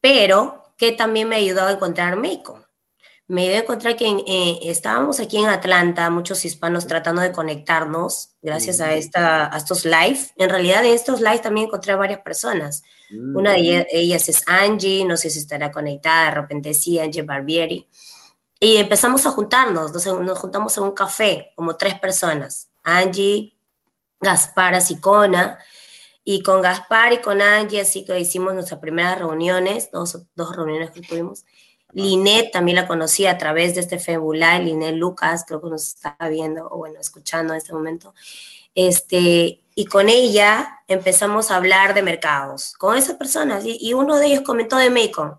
[0.00, 2.61] Pero, ¿qué también me ayudó a encontrar México?
[3.32, 8.34] Me dio a encontrar que eh, estábamos aquí en Atlanta, muchos hispanos tratando de conectarnos
[8.42, 10.18] gracias a, esta, a estos live.
[10.36, 12.82] En realidad en estos live también encontré a varias personas.
[13.10, 13.34] Mm.
[13.34, 17.88] Una de ellas, es Angie, no sé si estará conectada, de repente sí, Angie Barbieri.
[18.60, 22.68] Y empezamos a juntarnos, nos, nos juntamos en un café, como tres personas.
[22.82, 23.56] Angie,
[24.20, 25.58] Gaspar, Asicona,
[26.22, 30.90] y con Gaspar y con Angie, así que hicimos nuestras primeras reuniones, dos, dos reuniones
[30.90, 31.46] que tuvimos.
[31.92, 36.16] Linet también la conocí a través de este Febulay, Linet Lucas, creo que nos está
[36.28, 38.14] viendo o bueno, escuchando en este momento.
[38.74, 44.26] Este, y con ella empezamos a hablar de mercados, con esas personas, y, uno de
[44.26, 45.38] ellos comentó de Macon.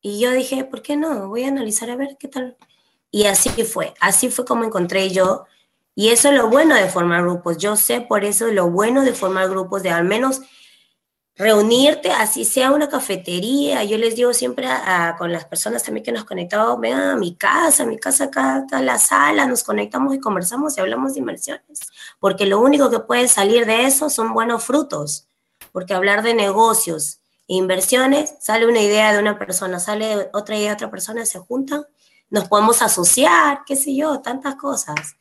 [0.00, 1.28] Y yo dije, ¿por qué no?
[1.28, 2.56] Voy a analizar a ver qué tal.
[3.10, 5.46] Y así fue, así fue como encontré yo.
[5.94, 7.56] Y eso es lo bueno de formar grupos.
[7.58, 10.40] Yo sé por eso lo bueno de formar grupos, de al menos
[11.36, 13.82] reunirte, así sea una cafetería.
[13.84, 17.34] Yo les digo siempre a, con las personas también que nos conectamos, vengan a mi
[17.34, 21.80] casa, mi casa acá está la sala, nos conectamos y conversamos y hablamos de inversiones.
[22.20, 25.28] Porque lo único que puede salir de eso son buenos frutos.
[25.72, 30.70] Porque hablar de negocios e inversiones, sale una idea de una persona, sale otra idea
[30.70, 31.84] de otra persona, se juntan,
[32.30, 35.16] nos podemos asociar, qué sé yo, tantas cosas.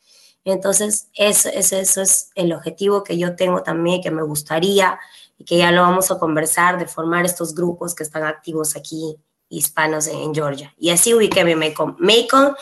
[0.45, 4.99] Entonces, eso, eso, eso es el objetivo que yo tengo también, que me gustaría
[5.45, 9.17] que ya lo vamos a conversar de formar estos grupos que están activos aquí,
[9.49, 10.73] hispanos en, Georgia.
[10.77, 11.95] Y así ubiqué mi Macon.
[11.99, 12.55] Macon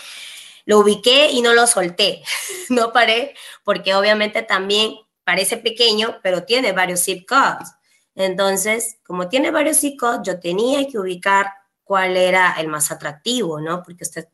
[0.66, 2.24] lo ubiqué y no lo solté,
[2.70, 7.72] no paré, porque obviamente también parece pequeño, pero tiene varios zip codes.
[8.16, 11.48] Entonces, como tiene varios zip codes, yo tenía que ubicar
[11.84, 13.84] cuál era el más atractivo, ¿no?
[13.84, 14.28] Porque usted,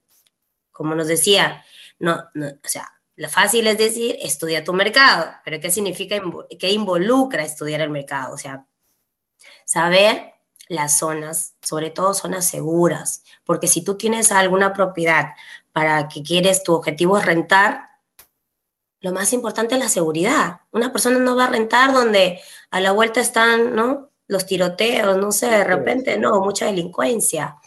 [0.72, 1.64] como nos decía,
[2.00, 6.22] no, no o sea, lo fácil es decir, estudia tu mercado, pero ¿qué significa,
[6.60, 8.34] qué involucra estudiar el mercado?
[8.34, 8.68] O sea,
[9.66, 10.36] saber
[10.70, 15.30] las zonas, sobre todo zonas seguras, porque si tú tienes alguna propiedad
[15.72, 17.90] para que quieres, tu objetivo es rentar,
[19.00, 20.62] lo más importante es la seguridad.
[20.72, 24.12] Una persona no va a rentar donde a la vuelta están, ¿no?
[24.28, 27.58] Los tiroteos, no sé, de repente, no, mucha delincuencia.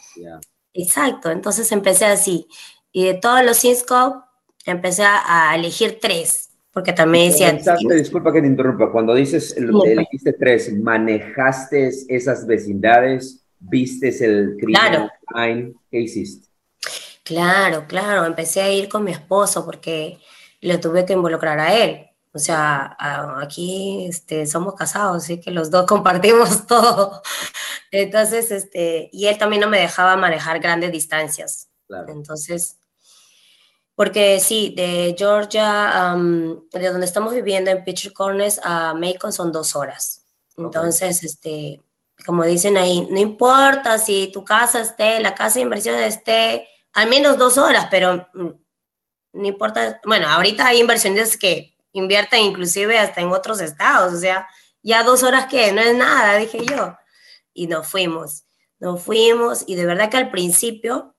[0.73, 2.47] Exacto, entonces empecé así.
[2.93, 4.25] Y de todos los Cisco,
[4.65, 7.51] empecé a elegir tres, porque también decía...
[7.95, 13.43] disculpa que te interrumpa, cuando dices elegiste tres, ¿manejaste esas vecindades?
[13.59, 15.73] ¿Viste el crimen claro.
[15.89, 16.47] ¿Qué hiciste?
[17.23, 20.17] Claro, claro, empecé a ir con mi esposo porque
[20.61, 22.07] le tuve que involucrar a él.
[22.33, 22.95] O sea,
[23.41, 27.21] aquí este, somos casados, así que los dos compartimos todo.
[27.91, 31.69] Entonces, este, y él también no me dejaba manejar grandes distancias.
[32.07, 32.77] Entonces,
[34.01, 36.15] porque sí, de Georgia,
[36.71, 40.25] de donde estamos viviendo en Pitcher Corners a Macon son dos horas.
[40.57, 41.79] Entonces, este,
[42.25, 47.09] como dicen ahí, no importa si tu casa esté, la casa de inversión esté al
[47.09, 48.49] menos dos horas, pero mm,
[49.33, 50.01] no importa.
[50.03, 54.47] Bueno, ahorita hay inversiones que invierten inclusive hasta en otros estados, o sea,
[54.81, 56.97] ya dos horas que no es nada, dije yo.
[57.53, 58.45] Y nos fuimos,
[58.79, 61.13] nos fuimos y de verdad que al principio,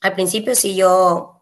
[0.00, 1.36] al principio sí yo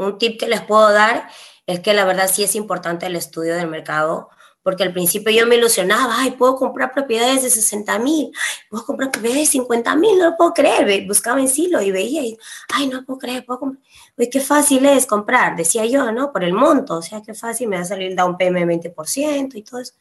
[0.00, 1.28] un tip que les puedo dar
[1.66, 4.28] es que la verdad sí es importante el estudio del mercado,
[4.62, 8.32] porque al principio yo me ilusionaba, ay, puedo comprar propiedades de 60 mil,
[8.68, 12.22] puedo comprar propiedades de 50 mil, no lo puedo creer, buscaba en Silo y veía,
[12.22, 12.36] y,
[12.74, 13.82] ay, no puedo creer, puedo comprar,
[14.18, 16.32] uy, qué fácil es comprar, decía yo, ¿no?
[16.32, 19.62] Por el monto, o sea, qué fácil, me va a salir down payment 20% y
[19.62, 19.94] todo eso,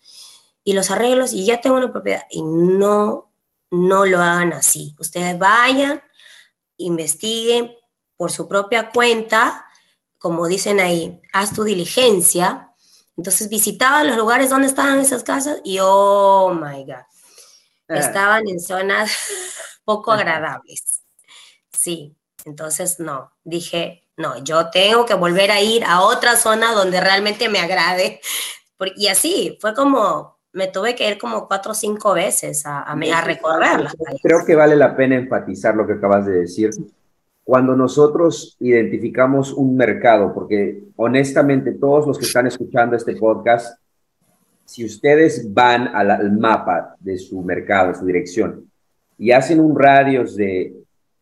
[0.64, 3.32] y los arreglos, y ya tengo una propiedad, y no,
[3.72, 6.02] no lo hagan así, ustedes vayan,
[6.78, 7.72] investiguen
[8.18, 9.69] por su propia cuenta,
[10.20, 12.74] como dicen ahí, haz tu diligencia.
[13.18, 16.94] Entonces visitaba los lugares donde estaban esas casas y oh my God,
[17.90, 17.96] ah.
[17.96, 19.12] estaban en zonas
[19.84, 21.02] poco agradables.
[21.72, 27.02] Sí, entonces no, dije, no, yo tengo que volver a ir a otra zona donde
[27.02, 28.22] realmente me agrade.
[28.96, 32.92] Y así, fue como, me tuve que ir como cuatro o cinco veces a, a,
[32.94, 33.92] a recorrerla.
[34.22, 36.72] Creo que vale la pena enfatizar lo que acabas de decir,
[37.50, 43.76] cuando nosotros identificamos un mercado, porque honestamente todos los que están escuchando este podcast,
[44.66, 48.70] si ustedes van al, mapa de su mercado, su dirección,
[49.18, 50.76] y hacen un radio de,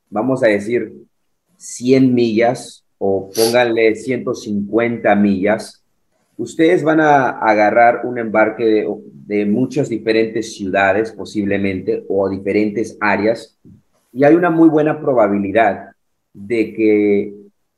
[0.10, 0.92] vamos a decir,
[1.56, 5.82] 100 millas o pónganle 150 millas,
[6.36, 8.88] ustedes van a agarrar un embarque de,
[9.28, 13.58] de muchas diferentes ciudades posiblemente o diferentes áreas
[14.12, 15.92] y hay una muy buena probabilidad
[16.38, 17.34] de que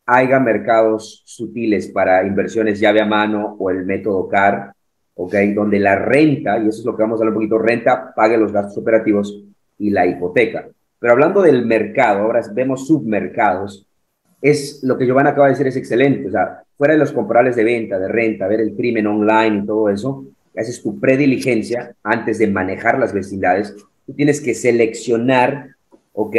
[0.06, 4.74] haya mercados sutiles para inversiones llave a mano o el método CAR,
[5.16, 5.54] ¿okay?
[5.54, 8.38] donde la renta, y eso es lo que vamos a hablar un poquito, renta pague
[8.38, 9.44] los gastos operativos
[9.78, 10.68] y la hipoteca.
[11.00, 13.86] Pero hablando del mercado, ahora vemos submercados,
[14.42, 16.28] es lo que Giovanna acaba de decir, es excelente.
[16.28, 19.66] O sea, fuera de los comparables de venta, de renta, ver el crimen online y
[19.66, 20.26] todo eso,
[20.58, 23.76] haces tu prediligencia antes de manejar las vecindades.
[24.06, 25.76] Tú tienes que seleccionar,
[26.14, 26.36] ¿ok?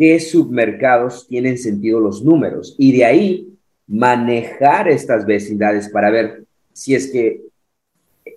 [0.00, 3.54] Qué submercados tienen sentido los números y de ahí
[3.86, 7.42] manejar estas vecindades para ver si es que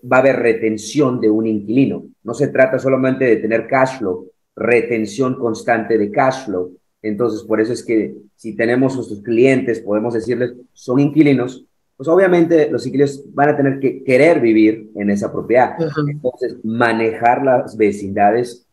[0.04, 2.04] va a haber retención de un inquilino.
[2.22, 6.76] No se trata solamente de tener cash flow, retención constante de cash flow.
[7.02, 12.70] Entonces, por eso es que si tenemos nuestros clientes, podemos decirles, son inquilinos, pues obviamente
[12.70, 15.78] los inquilinos van a tener que querer vivir en esa propiedad.
[16.10, 18.68] Entonces, manejar las vecindades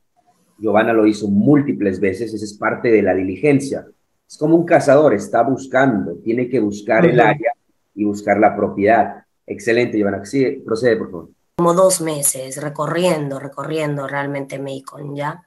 [0.61, 3.87] Giovanna lo hizo múltiples veces, esa es parte de la diligencia.
[4.29, 7.53] Es como un cazador, está buscando, tiene que buscar el área
[7.95, 9.25] y buscar la propiedad.
[9.47, 10.25] Excelente, Giovanna.
[10.25, 11.31] Sí, procede, por favor.
[11.57, 15.43] Como dos meses recorriendo, recorriendo realmente Macon, ¿ya?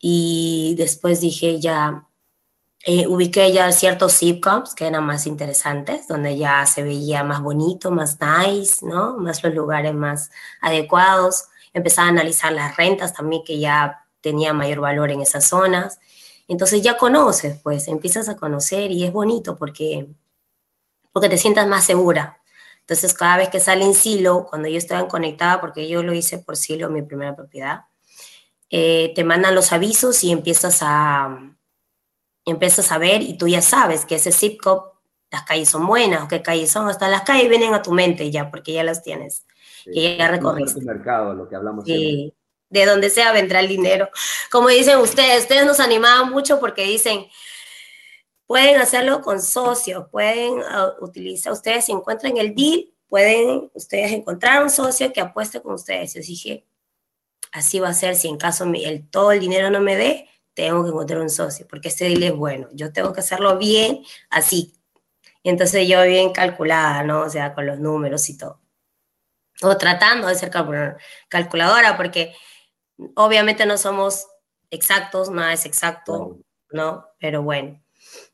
[0.00, 2.06] Y después dije ya,
[2.86, 7.90] eh, ubiqué ya ciertos sitcoms que eran más interesantes, donde ya se veía más bonito,
[7.90, 9.16] más nice, ¿no?
[9.18, 11.44] Más los lugares más adecuados.
[11.72, 16.00] Empezaba a analizar las rentas también, que ya tenía mayor valor en esas zonas.
[16.48, 20.08] Entonces ya conoces, pues empiezas a conocer y es bonito porque,
[21.12, 22.40] porque te sientas más segura.
[22.80, 26.38] Entonces cada vez que sale en Silo, cuando yo estaba conectada, porque yo lo hice
[26.38, 27.82] por Silo, mi primera propiedad,
[28.70, 31.54] eh, te mandan los avisos y empiezas a,
[32.46, 34.90] empiezas a ver y tú ya sabes que ese zip code,
[35.30, 38.30] las calles son buenas o qué calles son, hasta las calles vienen a tu mente
[38.30, 39.44] ya, porque ya las tienes,
[39.84, 40.80] que ya recorriste.
[40.80, 41.84] mercado, lo que hablamos.
[41.84, 42.32] Sí,
[42.74, 44.10] de donde sea vendrá el dinero.
[44.50, 47.26] Como dicen ustedes, ustedes nos animaban mucho porque dicen,
[48.46, 54.62] pueden hacerlo con socios, pueden uh, utilizar, ustedes si encuentran el deal, pueden ustedes encontrar
[54.62, 56.14] un socio que apueste con ustedes.
[56.14, 56.66] Yo dije,
[57.52, 60.82] así va a ser, si en caso el, todo el dinero no me dé, tengo
[60.82, 64.74] que encontrar un socio, porque este deal es bueno, yo tengo que hacerlo bien, así.
[65.44, 67.20] Y entonces yo bien calculada, ¿no?
[67.20, 68.60] O sea, con los números y todo.
[69.62, 70.50] O tratando de ser
[71.28, 72.34] calculadora, porque
[73.16, 74.26] Obviamente no somos
[74.70, 76.38] exactos, nada es exacto,
[76.70, 77.06] ¿no?
[77.18, 77.82] Pero bueno,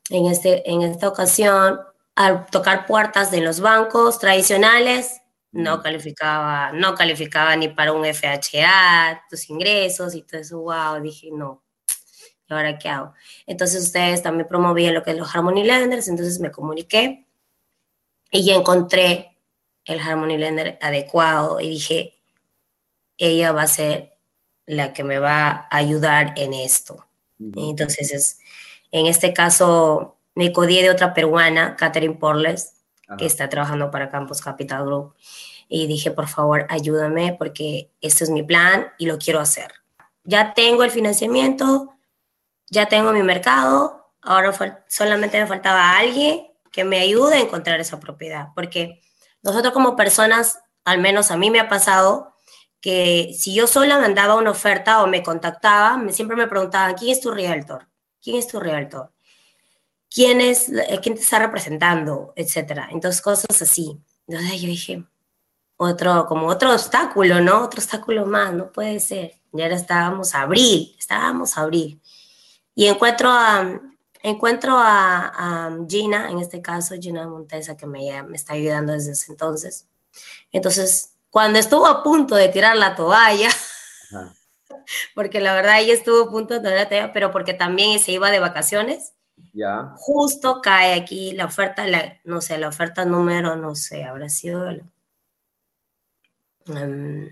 [0.09, 1.79] en, este, en esta ocasión,
[2.15, 5.21] al tocar puertas de los bancos tradicionales,
[5.51, 11.29] no calificaba, no calificaba ni para un FHA, tus ingresos y todo eso, wow, dije,
[11.31, 11.63] no,
[12.47, 13.13] ¿y ahora qué hago?
[13.45, 17.27] Entonces ustedes también promovían lo que es los Harmony Lenders, entonces me comuniqué
[18.31, 19.37] y encontré
[19.85, 22.21] el Harmony Lender adecuado y dije,
[23.17, 24.10] ella va a ser
[24.71, 27.05] la que me va a ayudar en esto.
[27.39, 28.39] Entonces, es,
[28.91, 32.75] en este caso, me codié de otra peruana, Catherine Porles,
[33.17, 35.13] que está trabajando para Campus Capital Group.
[35.67, 39.73] Y dije, por favor, ayúdame porque este es mi plan y lo quiero hacer.
[40.23, 41.93] Ya tengo el financiamiento,
[42.69, 44.53] ya tengo mi mercado, ahora
[44.87, 48.49] solamente me faltaba alguien que me ayude a encontrar esa propiedad.
[48.55, 49.01] Porque
[49.43, 52.30] nosotros como personas, al menos a mí me ha pasado,
[52.81, 57.11] que si yo sola mandaba una oferta o me contactaba, me, siempre me preguntaban, ¿quién
[57.11, 57.87] es tu realtor?
[58.21, 59.13] ¿Quién es tu realtor?
[60.09, 62.33] ¿Quién, es, eh, quién te está representando?
[62.35, 62.89] Etcétera.
[62.91, 63.97] Entonces, cosas así.
[64.27, 65.05] Entonces yo dije,
[65.77, 67.63] otro, como otro obstáculo, ¿no?
[67.63, 69.39] Otro obstáculo más, no puede ser.
[69.53, 72.01] Y ahora estábamos a abril, estábamos a abril.
[72.73, 73.79] Y encuentro a,
[74.23, 79.11] encuentro a, a Gina, en este caso, Gina Montesa, que me, me está ayudando desde
[79.11, 79.87] ese entonces.
[80.51, 83.49] Entonces cuando estuvo a punto de tirar la toalla,
[85.15, 88.11] porque la verdad ella estuvo a punto de tirar la toalla, pero porque también se
[88.11, 89.13] iba de vacaciones.
[89.53, 89.93] Ya.
[89.95, 94.69] Justo cae aquí la oferta, la, no sé, la oferta número, no sé, habrá sido...
[96.65, 97.25] Mm,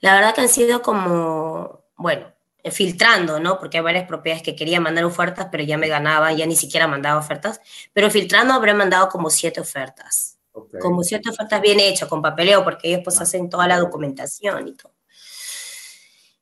[0.00, 2.26] la verdad que han sido como, bueno,
[2.70, 3.58] filtrando, ¿no?
[3.58, 6.86] Porque hay varias propiedades que quería mandar ofertas, pero ya me ganaban, ya ni siquiera
[6.86, 7.60] mandaba ofertas,
[7.94, 10.33] pero filtrando habré mandado como siete ofertas.
[10.80, 14.74] Como cierta ofertas bien hecho, con papeleo, porque ellos pues hacen toda la documentación y
[14.74, 14.92] todo.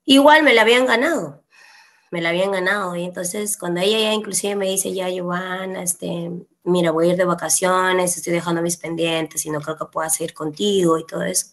[0.04, 1.44] Igual me la habían ganado,
[2.10, 2.96] me la habían ganado.
[2.96, 6.30] Y entonces cuando ella ya inclusive me dice, ya Giovanna, este,
[6.64, 10.10] mira, voy a ir de vacaciones, estoy dejando mis pendientes y no creo que pueda
[10.10, 11.46] seguir contigo y todo eso.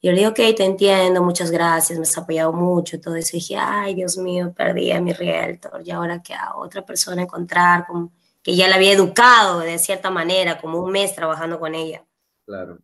[0.00, 3.36] Y yo le digo, ok, te entiendo, muchas gracias, me has apoyado mucho, todo eso.
[3.36, 7.22] Y dije, ay, Dios mío, perdí a mi realtor, y ahora que a otra persona
[7.22, 8.12] encontrar, como,
[8.42, 12.04] que ya la había educado de cierta manera, como un mes trabajando con ella.
[12.44, 12.78] Claro.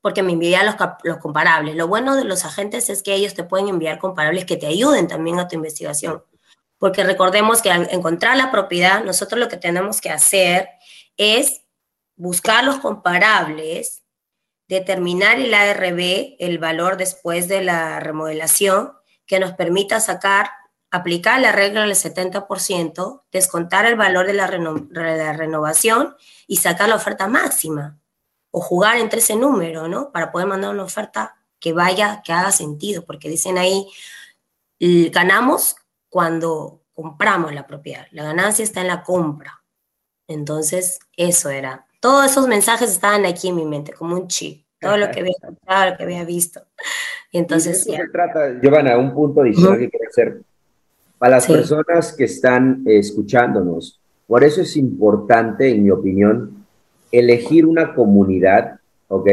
[0.00, 1.76] Porque me envía los, los comparables.
[1.76, 5.08] Lo bueno de los agentes es que ellos te pueden enviar comparables que te ayuden
[5.08, 6.24] también a tu investigación.
[6.78, 10.68] Porque recordemos que al encontrar la propiedad, nosotros lo que tenemos que hacer
[11.16, 11.62] es
[12.16, 14.02] buscar los comparables,
[14.68, 18.92] determinar el ARB, el valor después de la remodelación,
[19.26, 20.50] que nos permita sacar
[20.90, 26.16] aplicar la regla del 70%, descontar el valor de la, renovación
[26.46, 27.98] y sacar la oferta máxima.
[28.52, 30.10] O jugar entre ese número, ¿no?
[30.10, 33.86] Para poder mandar una oferta que vaya, que haga sentido, porque dicen ahí,
[34.80, 35.76] ganamos
[36.08, 38.06] cuando compramos la propiedad.
[38.10, 39.62] La ganancia está en la compra.
[40.26, 41.86] Entonces, eso era.
[42.00, 44.66] Todos esos mensajes estaban aquí en mi mente, como un chip.
[44.80, 46.66] Todo lo que había escuchado, lo que había visto.
[47.30, 50.42] Y entonces, y se trata, Giovanna, un punto adicional que quiero hacer
[51.20, 54.00] para las personas que están eh, escuchándonos.
[54.26, 56.64] Por eso es importante, en mi opinión,
[57.12, 59.28] elegir una comunidad, ¿ok?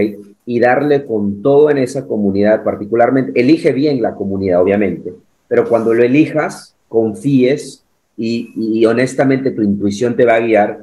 [0.46, 5.14] Y darle con todo en esa comunidad, particularmente, elige bien la comunidad, obviamente,
[5.48, 7.86] pero cuando lo elijas, confíes
[8.18, 10.82] y, y honestamente tu intuición te va a guiar,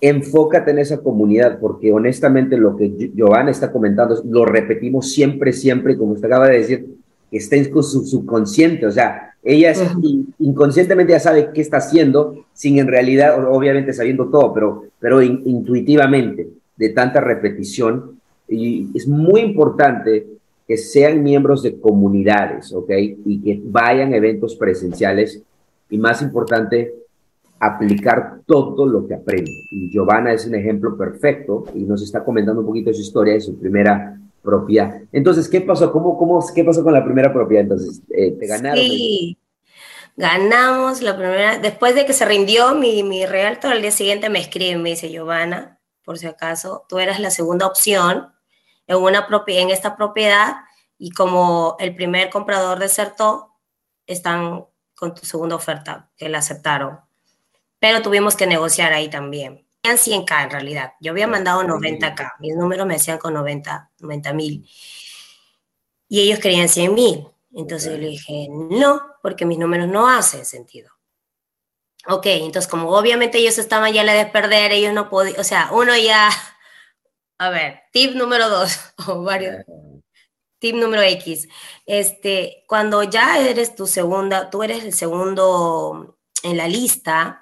[0.00, 5.98] enfócate en esa comunidad, porque honestamente lo que Giovanna está comentando, lo repetimos siempre, siempre,
[5.98, 6.86] como usted acaba de decir,
[7.30, 9.72] que está con su subconsciente, o sea, ella
[10.38, 16.48] inconscientemente ya sabe qué está haciendo, sin en realidad, obviamente sabiendo todo, pero, pero intuitivamente,
[16.76, 18.20] de tanta repetición.
[18.48, 20.26] Y es muy importante
[20.66, 22.90] que sean miembros de comunidades, ¿ok?
[23.24, 25.42] Y que vayan a eventos presenciales.
[25.90, 26.94] Y más importante,
[27.58, 29.54] aplicar todo lo que aprenden.
[29.70, 33.40] Y Giovanna es un ejemplo perfecto y nos está comentando un poquito su historia, de
[33.40, 35.00] su primera propiedad.
[35.12, 35.90] Entonces, ¿qué pasó?
[35.92, 37.62] ¿Cómo, cómo, ¿Qué pasó con la primera propiedad?
[37.62, 38.78] Entonces, eh, ¿te ganaron?
[38.78, 39.38] Sí,
[40.16, 41.58] ganamos la primera.
[41.58, 45.10] Después de que se rindió mi, mi realtor, al día siguiente me escribe me dice,
[45.10, 48.32] Giovanna, por si acaso, tú eras la segunda opción
[48.86, 50.56] en, una en esta propiedad
[50.98, 53.56] y como el primer comprador desertó,
[54.06, 57.00] están con tu segunda oferta, que la aceptaron.
[57.78, 60.92] Pero tuvimos que negociar ahí también 100K en realidad.
[61.00, 62.34] Yo había mandado 90K.
[62.40, 63.90] Mis números me decían con 90
[64.32, 64.68] mil.
[66.08, 67.28] Y ellos querían 100 mil.
[67.54, 70.90] Entonces yo le dije, no, porque mis números no hacen sentido.
[72.08, 75.44] Ok, entonces como obviamente ellos estaban ya a la de perder, ellos no podían, o
[75.44, 76.30] sea, uno ya,
[77.38, 78.76] a ver, tip número dos,
[79.06, 79.64] o varios,
[80.58, 81.48] tip número X,
[81.86, 87.41] este, cuando ya eres tu segunda, tú eres el segundo en la lista,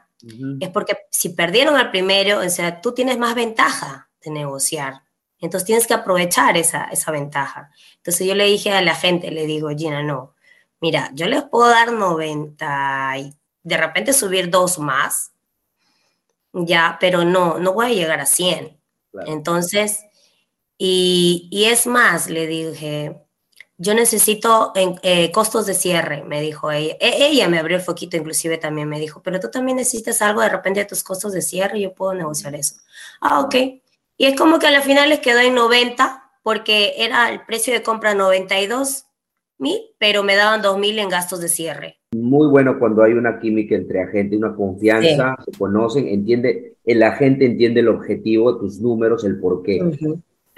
[0.60, 5.02] es porque si perdieron al primero, o sea, tú tienes más ventaja de negociar.
[5.38, 7.70] Entonces tienes que aprovechar esa, esa ventaja.
[7.96, 10.34] Entonces yo le dije a la gente, le digo, Gina, no,
[10.80, 15.32] mira, yo les puedo dar 90 y de repente subir dos más,
[16.52, 18.78] ya, pero no, no voy a llegar a 100.
[19.26, 20.04] Entonces,
[20.76, 23.20] y, y, es más, le dije,
[23.82, 26.96] yo necesito eh, costos de cierre, me dijo ella.
[27.00, 30.42] E, ella me abrió el foquito, inclusive también me dijo, pero tú también necesitas algo
[30.42, 32.74] de repente de tus costos de cierre, yo puedo negociar eso.
[33.22, 33.54] Ah, ok.
[34.18, 37.72] Y es como que a la final les quedó en 90, porque era el precio
[37.72, 39.06] de compra 92
[39.56, 42.00] mil, pero me daban 2 mil en gastos de cierre.
[42.14, 47.46] Muy bueno cuando hay una química entre agente, una confianza, se conocen, entiende, el agente
[47.46, 49.80] entiende el objetivo, tus números, el porqué.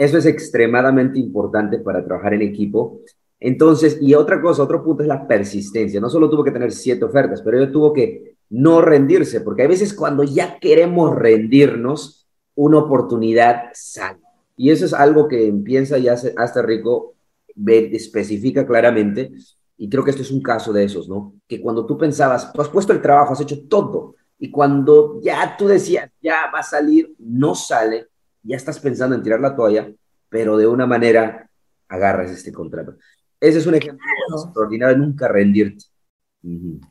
[0.03, 3.03] Eso es extremadamente importante para trabajar en equipo.
[3.39, 6.01] Entonces, y otra cosa, otro punto es la persistencia.
[6.01, 9.69] No solo tuvo que tener siete ofertas, pero ella tuvo que no rendirse, porque a
[9.69, 12.27] veces cuando ya queremos rendirnos,
[12.57, 14.19] una oportunidad sale.
[14.57, 17.15] Y eso es algo que empieza ya hasta rico,
[17.55, 19.31] especifica claramente,
[19.79, 21.35] y creo que esto es un caso de esos, ¿no?
[21.47, 25.57] Que cuando tú pensabas, tú has puesto el trabajo, has hecho todo, y cuando ya
[25.57, 28.09] tú decías, ya va a salir, no sale,
[28.43, 29.91] ya estás pensando en tirar la toalla,
[30.29, 31.49] pero de una manera
[31.89, 32.97] agarras este contrato.
[33.41, 34.05] Ese es un ejemplo
[34.45, 35.85] extraordinario nunca rendirte.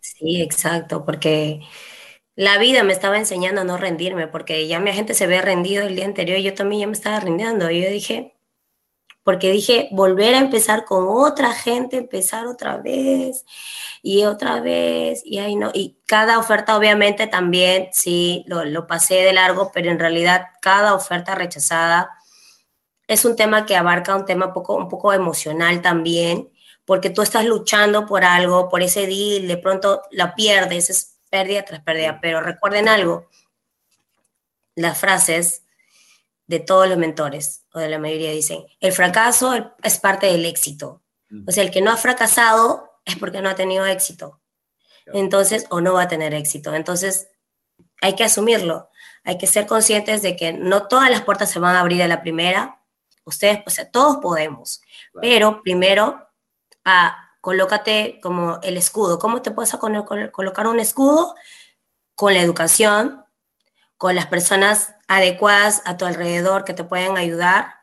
[0.02, 1.62] Sí, exacto, porque
[2.36, 5.86] la vida me estaba enseñando a no rendirme, porque ya mi gente se ve rendido
[5.86, 7.70] el día anterior, y yo también ya me estaba rindiendo.
[7.70, 8.36] Y yo dije,
[9.24, 13.46] porque dije, volver a empezar con otra gente, empezar otra vez
[14.02, 19.16] y otra vez, y ahí no, y cada oferta obviamente también, sí, lo, lo, pasé
[19.16, 22.10] de largo, pero en realidad cada oferta rechazada
[23.08, 26.52] es un tema que abarca un tema poco, un poco emocional también,
[26.86, 31.64] porque tú estás luchando por algo, por ese deal, de pronto la pierdes, es pérdida
[31.64, 33.30] tras pérdida, pero recuerden algo,
[34.76, 35.64] las frases
[36.48, 41.02] de todos los mentores o de la mayoría dicen, el fracaso es parte del éxito.
[41.48, 44.42] O sea, el que no ha fracasado es porque no ha tenido éxito.
[45.14, 46.74] Entonces, o no va a tener éxito.
[46.74, 47.30] Entonces,
[48.02, 48.90] hay que asumirlo.
[49.24, 52.08] Hay que ser conscientes de que no todas las puertas se van a abrir a
[52.08, 52.82] la primera.
[53.24, 54.82] Ustedes, o sea, todos podemos.
[55.22, 56.28] Pero primero,
[56.84, 59.20] a, colócate como el escudo.
[59.20, 59.76] ¿Cómo te puedes
[60.32, 61.36] colocar un escudo?
[62.16, 63.24] Con la educación,
[63.98, 67.74] con las personas adecuadas a tu alrededor que te pueden ayudar,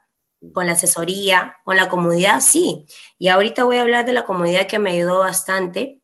[0.54, 2.86] con la asesoría, con la comunidad, sí.
[3.18, 6.00] Y ahorita voy a hablar de la comunidad que me ayudó bastante,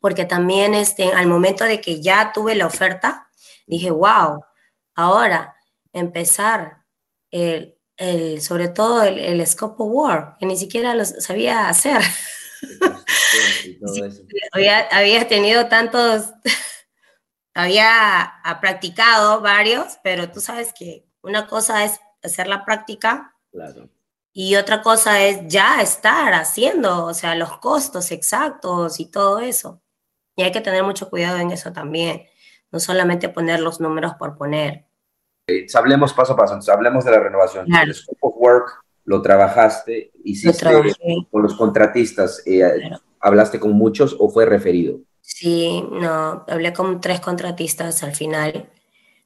[0.00, 3.28] porque también este, al momento de que ya tuve la oferta,
[3.68, 4.42] dije, wow,
[4.96, 5.54] ahora
[5.92, 6.86] empezar
[7.30, 7.76] el,
[8.40, 12.02] sobre todo el, el scope of work, que ni siquiera lo sabía hacer.
[14.52, 16.30] había, había tenido tantos
[17.54, 23.34] había practicado varios, pero tú sabes que una cosa es hacer la práctica
[24.32, 29.82] y otra cosa es ya estar haciendo, o sea, los costos exactos y todo eso.
[30.36, 32.22] Y hay que tener mucho cuidado en eso también,
[32.70, 34.86] no solamente poner los números por poner.
[35.74, 37.66] hablemos paso a paso, entonces hablemos de la renovación.
[37.74, 40.66] El scope of work lo trabajaste, hiciste
[41.30, 42.62] con los contratistas, eh,
[43.20, 45.00] ¿hablaste con muchos o fue referido?
[45.22, 48.70] Sí, no, hablé con tres contratistas al final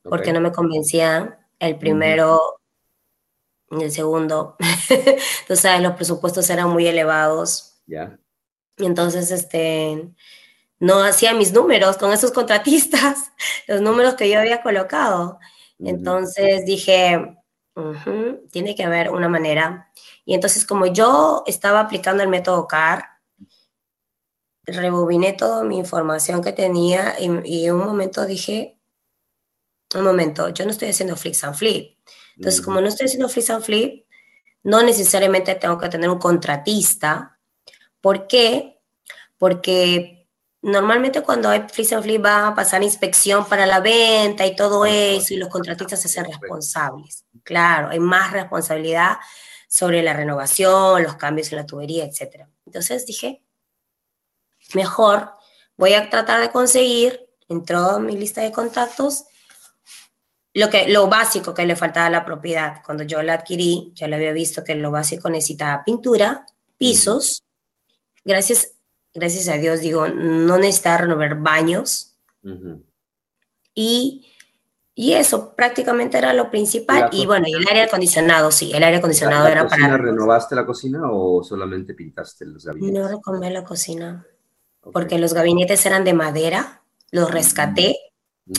[0.03, 1.37] porque no me convencían.
[1.59, 2.61] El primero,
[3.71, 4.57] y el segundo,
[5.49, 7.81] tú sabes, los presupuestos eran muy elevados.
[7.87, 8.19] Ya.
[8.77, 10.11] Y entonces, este,
[10.79, 13.33] no hacía mis números con esos contratistas,
[13.67, 15.39] los números que yo había colocado.
[15.79, 17.37] Entonces dije,
[18.51, 19.91] tiene que haber una manera.
[20.25, 23.16] Y entonces, como yo estaba aplicando el método CAR,
[24.67, 28.79] rebobiné toda mi información que tenía y, en un momento dije,
[29.95, 31.99] un momento, yo no estoy haciendo flips and flip.
[32.37, 34.07] Entonces, como no estoy haciendo flips and flip,
[34.63, 37.39] no necesariamente tengo que tener un contratista.
[38.01, 38.81] ¿Por qué?
[39.39, 40.29] Porque
[40.61, 44.85] normalmente cuando hay flips and flip va a pasar inspección para la venta y todo
[44.85, 47.25] eso y los contratistas se hacen responsables.
[47.45, 49.19] Claro, hay más responsabilidad
[49.69, 52.47] sobre la renovación, los cambios en la tubería, etc.
[52.67, 53.46] Entonces dije,
[54.75, 55.31] mejor
[55.77, 59.25] voy a tratar de conseguir en toda mi lista de contactos
[60.55, 62.83] lo, que, lo básico que le faltaba a la propiedad.
[62.85, 66.47] Cuando yo la adquirí, ya le había visto que lo básico necesitaba pintura,
[66.79, 67.45] pisos.
[68.25, 68.73] Gracias,
[69.13, 72.17] gracias a Dios, digo, no necesitaba renovar baños.
[73.75, 74.33] y,
[74.95, 77.11] y, eso prácticamente era lo principal.
[77.13, 79.99] Y bueno, y el aire acondicionado, sí, el aire acondicionado era para...
[79.99, 82.99] ¿Renovaste la cocina o solamente pintaste los gabinetes?
[82.99, 84.27] No recomendé la cocina
[84.93, 87.97] porque los gabinetes eran de madera, los rescaté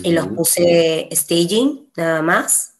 [0.03, 2.75] y los puse staging nada más.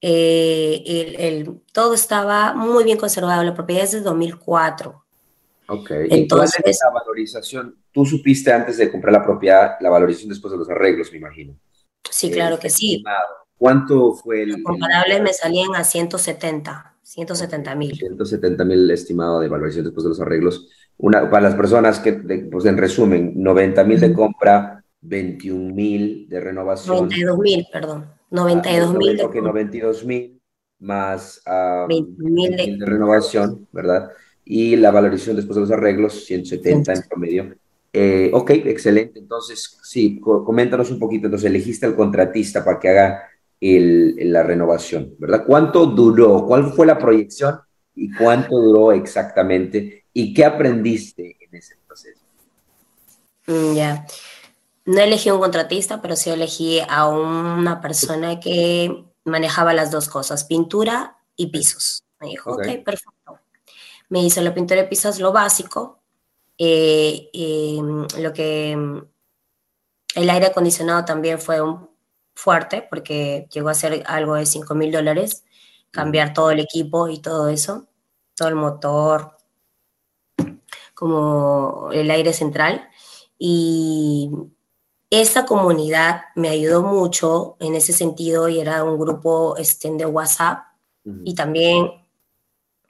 [0.00, 5.02] Eh, el, todo estaba muy bien conservado, la propiedad es de 2004.
[5.66, 7.76] Ok, entonces ¿Y la valorización?
[7.90, 11.56] Tú supiste antes de comprar la propiedad la valorización después de los arreglos, me imagino.
[12.10, 13.02] Sí, claro que sí.
[13.56, 14.50] ¿Cuánto fue el...?
[14.50, 17.94] Los comparables me salían a 170, 170 mil.
[17.94, 22.64] 170 mil estimado de valorización después de los arreglos una, para las personas que, pues
[22.66, 26.96] en resumen, 90 mil de compra, 21 mil de renovación.
[26.96, 28.06] 92 mil, perdón.
[28.30, 29.20] 92 ah, mil.
[29.20, 30.40] Ok, 92 mil
[30.80, 34.10] más uh, mil de, renovación, ¿verdad?
[34.44, 37.56] Y la valorización después de los arreglos, 170 en promedio.
[37.92, 39.20] Eh, ok, excelente.
[39.20, 41.26] Entonces, sí, coméntanos un poquito.
[41.26, 43.22] Entonces, elegiste al contratista para que haga
[43.64, 45.44] el, la renovación, ¿verdad?
[45.46, 46.44] ¿Cuánto duró?
[46.46, 47.60] ¿Cuál fue la proyección
[47.94, 50.04] y cuánto duró exactamente?
[50.12, 52.24] ¿Y qué aprendiste en ese proceso?
[53.46, 54.06] Mm, ya.
[54.86, 60.44] No elegí un contratista, pero sí elegí a una persona que manejaba las dos cosas,
[60.44, 62.04] pintura y pisos.
[62.20, 63.40] Me dijo, ok, perfecto.
[64.10, 66.02] Me hizo la pintura de pisos lo básico,
[66.58, 67.30] eh,
[68.18, 68.98] lo que mm,
[70.16, 71.93] el aire acondicionado también fue un
[72.34, 75.44] fuerte porque llegó a ser algo de 5 mil dólares,
[75.90, 77.86] cambiar todo el equipo y todo eso,
[78.34, 79.36] todo el motor,
[80.94, 82.88] como el aire central.
[83.38, 84.30] Y
[85.10, 90.64] esa comunidad me ayudó mucho en ese sentido y era un grupo este, de WhatsApp.
[91.22, 91.90] Y también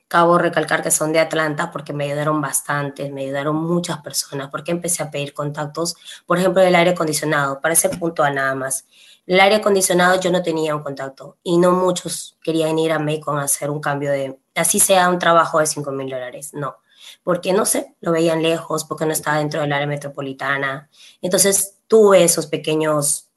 [0.07, 4.49] acabo de recalcar que son de Atlanta porque me ayudaron bastante, me ayudaron muchas personas
[4.49, 8.55] porque empecé a pedir contactos, por ejemplo, el aire acondicionado, para ese punto a nada
[8.55, 8.87] más.
[9.27, 13.39] El aire acondicionado yo no tenía un contacto y no muchos querían ir a Macon
[13.39, 16.77] a hacer un cambio de, así sea un trabajo de 5 mil dólares, no
[17.23, 20.89] porque no sé, lo veían lejos, porque no estaba dentro del área metropolitana.
[21.21, 23.29] Entonces tuve esos pequeños,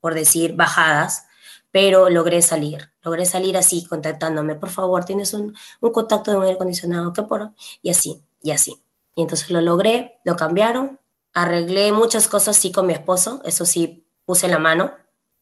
[0.00, 1.26] por decir, bajadas,
[1.70, 6.42] pero logré salir, logré salir así, contactándome, por favor, tienes un, un contacto de un
[6.44, 7.52] aire acondicionado, ¿qué por?
[7.82, 8.82] Y así, y así.
[9.14, 11.00] Y entonces lo logré, lo cambiaron,
[11.32, 14.92] arreglé muchas cosas sí con mi esposo, eso sí, puse la mano,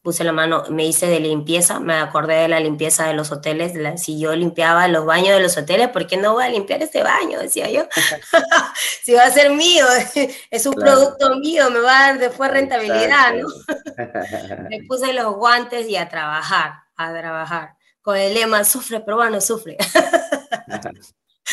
[0.05, 3.73] puse la mano, me hice de limpieza, me acordé de la limpieza de los hoteles,
[3.99, 7.01] si yo limpiaba los baños de los hoteles, ¿por qué no voy a limpiar este
[7.01, 7.39] baño?
[7.39, 7.87] Decía yo,
[9.03, 9.83] si va a ser mío,
[10.51, 13.47] es un producto mío, me va a dar después rentabilidad, ¿no?
[14.69, 19.41] me puse los guantes y a trabajar, a trabajar, con el lema, sufre, pero bueno,
[19.41, 19.75] sufre.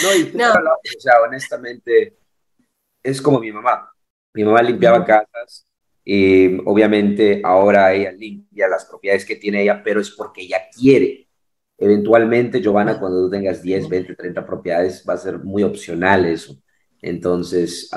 [0.02, 0.50] no, y no.
[0.50, 2.18] o sea, honestamente,
[3.02, 3.90] es como mi mamá.
[4.34, 5.66] Mi mamá limpiaba casas,
[6.64, 11.28] obviamente ahora ella limpia las propiedades que tiene ella, pero es porque ella quiere.
[11.78, 16.56] Eventualmente, Giovanna, cuando tú tengas 10, 20, 30 propiedades, va a ser muy opcional eso.
[17.00, 17.90] Entonces,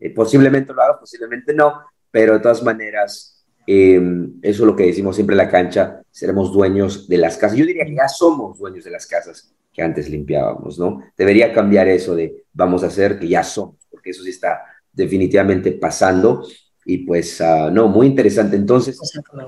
[0.00, 4.86] eh, posiblemente lo haga, posiblemente no, pero de todas maneras, em, eso es lo que
[4.86, 7.56] decimos siempre en la cancha, seremos dueños de las casas.
[7.56, 11.02] Yo diría que ya somos dueños de las casas que antes limpiábamos, ¿no?
[11.16, 14.62] Debería cambiar eso de vamos a hacer que ya somos, porque eso sí está
[14.92, 16.44] definitivamente pasando
[16.84, 18.56] y pues, uh, no, muy interesante.
[18.56, 18.98] Entonces,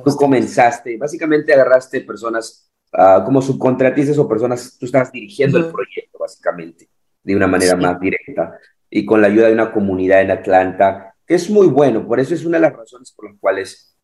[0.04, 6.18] tú comenzaste, básicamente agarraste personas uh, como subcontratistas o personas, tú estabas dirigiendo el proyecto,
[6.18, 6.88] básicamente,
[7.22, 8.58] de una manera más directa
[8.90, 12.06] y con la ayuda de una comunidad en Atlanta, que es muy bueno.
[12.06, 13.96] Por eso es una de las razones por las cuales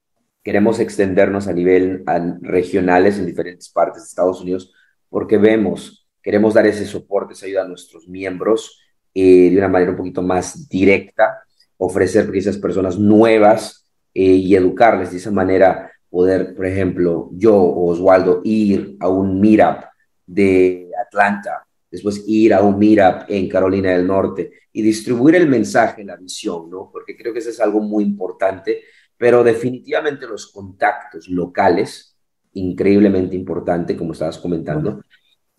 [0.43, 2.03] queremos extendernos a nivel
[2.41, 4.73] regionales en diferentes partes de Estados Unidos,
[5.09, 8.81] porque vemos, queremos dar ese soporte, esa ayuda a nuestros miembros
[9.15, 11.45] eh, de una manera un poquito más directa
[11.81, 17.57] ofrecer a esas personas nuevas eh, y educarles de esa manera, poder, por ejemplo, yo
[17.57, 19.85] o Oswaldo ir a un meetup
[20.27, 26.05] de Atlanta, después ir a un meetup en Carolina del Norte y distribuir el mensaje,
[26.05, 26.91] la visión, ¿no?
[26.93, 28.83] Porque creo que eso es algo muy importante,
[29.17, 32.15] pero definitivamente los contactos locales,
[32.53, 35.03] increíblemente importante, como estabas comentando,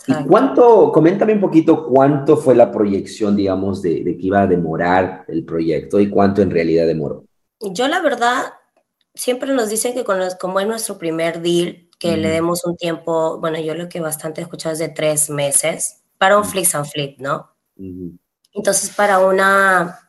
[0.08, 4.48] ¿Y cuánto, coméntame un poquito cuánto fue la proyección, digamos, de, de, que iba a
[4.48, 7.26] demorar el proyecto y cuánto en realidad demoró?
[7.60, 8.54] Yo la verdad,
[9.14, 12.76] siempre nos dicen que con los, como es nuestro primer deal, que le demos un
[12.76, 16.66] tiempo, bueno, yo lo que bastante he escuchado es de tres meses, para un flip
[16.74, 17.52] and flip, ¿no?
[18.54, 20.00] Entonces, para una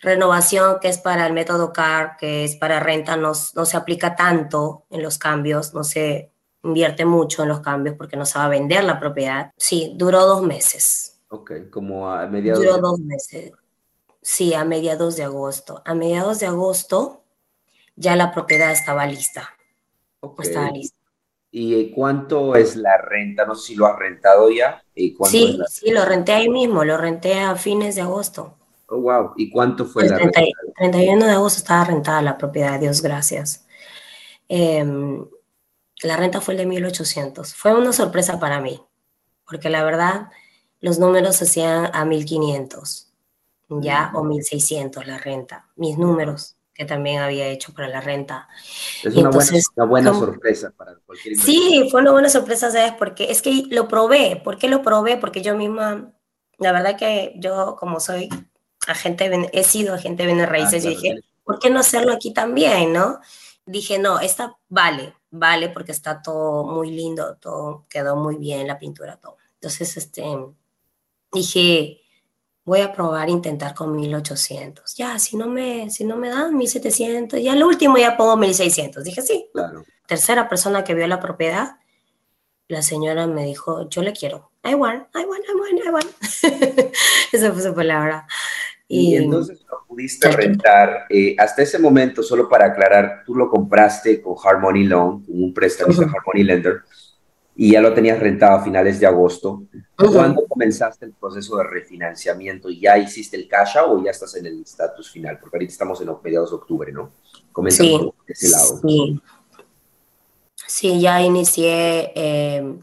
[0.00, 4.16] renovación que es para el método CAR, que es para renta, no, no se aplica
[4.16, 6.31] tanto en los cambios, no se
[6.62, 9.52] invierte mucho en los cambios porque no sabe vender la propiedad.
[9.56, 11.20] Sí, duró dos meses.
[11.28, 12.62] Ok, como a mediados.
[12.62, 13.52] Duró dos meses.
[14.20, 15.82] Sí, a mediados de agosto.
[15.84, 17.24] A mediados de agosto
[17.96, 19.50] ya la propiedad estaba lista.
[20.20, 20.48] Okay.
[20.48, 20.96] Estaba lista.
[21.50, 23.44] ¿Y cuánto es la renta?
[23.44, 24.82] No sé si lo has rentado ya.
[24.94, 28.56] ¿Y sí, sí, lo renté ahí mismo, lo renté a fines de agosto.
[28.86, 29.32] Oh, wow.
[29.36, 30.72] ¿Y cuánto fue la 30, renta?
[30.76, 33.66] 31 de agosto estaba rentada la propiedad, Dios gracias.
[34.48, 34.82] Eh,
[36.02, 37.54] la renta fue el de 1800.
[37.54, 38.82] Fue una sorpresa para mí,
[39.46, 40.30] porque la verdad
[40.80, 43.12] los números se hacían a 1500,
[43.68, 48.48] ya, o 1600 la renta, mis números que también había hecho para la renta.
[49.02, 52.92] Es una, Entonces, buena, una buena sorpresa para cualquier Sí, fue una buena sorpresa, ¿sabes?
[52.98, 54.40] Porque es que lo probé.
[54.42, 55.18] ¿Por qué lo probé?
[55.18, 56.12] Porque yo misma,
[56.58, 58.28] la verdad que yo como soy
[58.86, 62.32] agente, he sido agente de bienes raíces, ah, yo dije, ¿por qué no hacerlo aquí
[62.32, 63.20] también, no?
[63.66, 68.78] Dije, no, esta vale, vale porque está todo muy lindo, todo quedó muy bien, la
[68.78, 69.38] pintura, todo.
[69.54, 70.24] Entonces, este,
[71.32, 72.02] dije,
[72.64, 74.94] voy a probar intentar con 1800.
[74.94, 79.02] Ya, si no me, si no me dan 1700, ya el último ya pongo 1600.
[79.02, 79.48] Dije, sí.
[79.52, 79.84] Claro.
[80.06, 81.76] Tercera persona que vio la propiedad,
[82.68, 84.52] la señora me dijo, yo le quiero.
[84.64, 86.12] I want, I want, I want, I want.
[87.32, 88.26] Esa fue su palabra.
[88.94, 91.06] Y, entonces lo pudiste rentar.
[91.08, 96.02] Eh, hasta ese momento, solo para aclarar, tú lo compraste con Harmony Loan, un prestamista
[96.02, 96.82] Harmony Lender,
[97.56, 99.62] y ya lo tenías rentado a finales de agosto.
[99.96, 102.68] ¿Cuándo comenzaste el proceso de refinanciamiento?
[102.68, 105.38] ¿Ya hiciste el cash out o ya estás en el estatus final?
[105.38, 107.12] Porque ahorita estamos en los mediados de octubre, ¿no?
[107.50, 108.80] Coméntame sí, ese lado.
[108.86, 109.20] Sí.
[110.66, 112.12] sí, ya inicié.
[112.14, 112.76] Eh,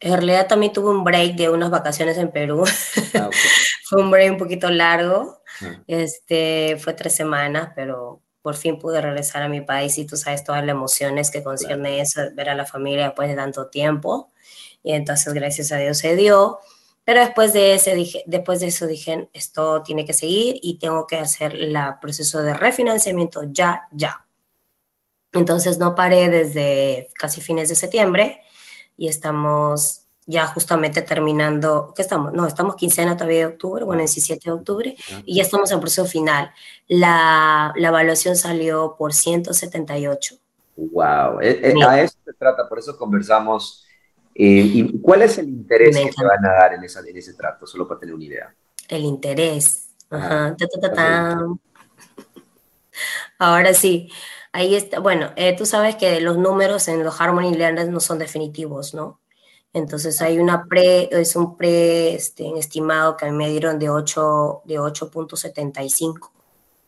[0.00, 2.64] en realidad también tuve un break de unas vacaciones en Perú.
[3.14, 3.30] Ah,
[3.92, 5.42] fue un break un poquito largo.
[5.86, 10.44] Este, fue tres semanas, pero por fin pude regresar a mi país y tú sabes
[10.44, 14.32] todas las emociones que concierne eso, ver a la familia después de tanto tiempo.
[14.82, 16.58] Y entonces, gracias a Dios, se dio.
[17.04, 21.06] Pero después de, ese, dije, después de eso dije, esto tiene que seguir y tengo
[21.06, 24.26] que hacer el proceso de refinanciamiento ya, ya.
[25.34, 28.40] Entonces no paré desde casi fines de septiembre
[28.96, 32.32] y estamos ya justamente terminando, ¿qué estamos?
[32.32, 35.80] No, estamos quincena todavía de octubre, bueno, el 17 de octubre, y ya estamos en
[35.80, 36.52] proceso final.
[36.88, 40.36] La, la evaluación salió por 178.
[40.76, 43.84] Wow, eh, eh, a eso se trata, por eso conversamos.
[44.34, 47.34] Eh, ¿Y cuál es el interés que te van a dar en, esa, en ese
[47.34, 47.66] trato?
[47.66, 48.54] Solo para tener una idea.
[48.88, 49.90] El interés.
[50.08, 50.56] Ajá.
[53.38, 54.10] Ahora sí,
[54.52, 55.00] ahí está.
[55.00, 59.21] Bueno, tú sabes que los números en los Harmony Learners no son definitivos, ¿no?
[59.74, 64.78] Entonces hay una pre, es un pre este, estimado que me dieron de 8 de
[64.78, 66.30] 8.75.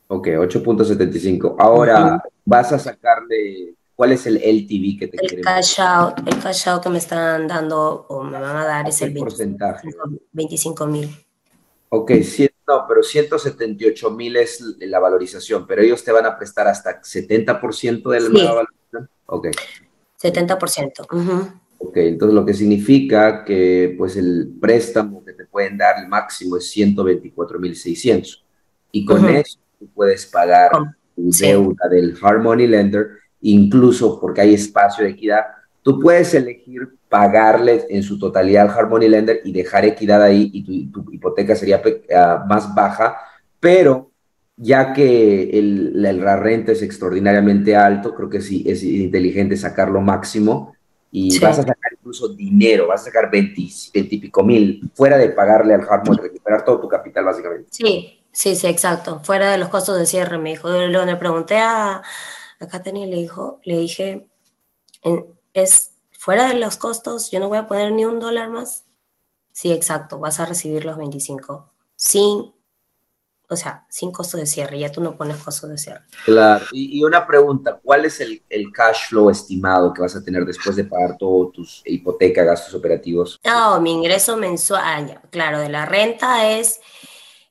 [0.08, 1.56] Ok, 8.75.
[1.58, 6.68] Ahora vas a sacarle, ¿cuál es el LTV que te el cash out, El cash
[6.68, 9.88] out que me están dando o me van a dar es el porcentaje?
[10.32, 11.08] 25 mil.
[11.88, 12.10] Ok,
[12.66, 18.10] no, pero 178 mil es la valorización, pero ellos te van a prestar hasta 70%
[18.10, 19.08] de la nueva valorización.
[19.26, 19.48] Ok.
[20.20, 21.06] 70%.
[21.12, 26.08] Uh Ok, entonces lo que significa que pues el préstamo que te pueden dar el
[26.08, 28.42] máximo es 124.600
[28.90, 30.70] y con eso tú puedes pagar
[31.14, 33.08] tu deuda del Harmony Lender,
[33.42, 35.42] incluso porque hay espacio de equidad,
[35.82, 40.86] tú puedes elegir pagarle en su totalidad al Harmony Lender y dejar equidad ahí y
[40.90, 41.82] tu, hipoteca sería
[42.16, 43.14] ah, más baja,
[43.60, 44.10] pero
[44.56, 50.00] ya que el, la renta es extraordinariamente alto, creo que sí es inteligente sacar lo
[50.00, 50.74] máximo
[51.16, 55.28] y vas a sacar incluso dinero, vas a sacar 20, y pico mil, fuera de
[55.28, 57.68] pagarle al hardware, recuperar todo tu capital básicamente.
[57.70, 60.68] Sí, sí, sí, exacto, fuera de los costos de cierre, me dijo.
[60.68, 62.02] Lo le pregunté a,
[62.58, 64.26] a Katherine, le, dijo, le dije,
[65.52, 68.84] es fuera de los costos, yo no voy a poner ni un dólar más.
[69.52, 72.53] Sí, exacto, vas a recibir los 25 sin
[73.48, 76.02] o sea, sin costo de cierre, ya tú no pones costo de cierre.
[76.24, 78.42] Claro, y, una pregunta, ¿cuál es el,
[78.72, 83.38] cash flow estimado que vas a tener después de pagar todos tus hipoteca, gastos operativos?
[83.44, 86.80] No, mi ingreso mensual, ah, claro, de la renta es,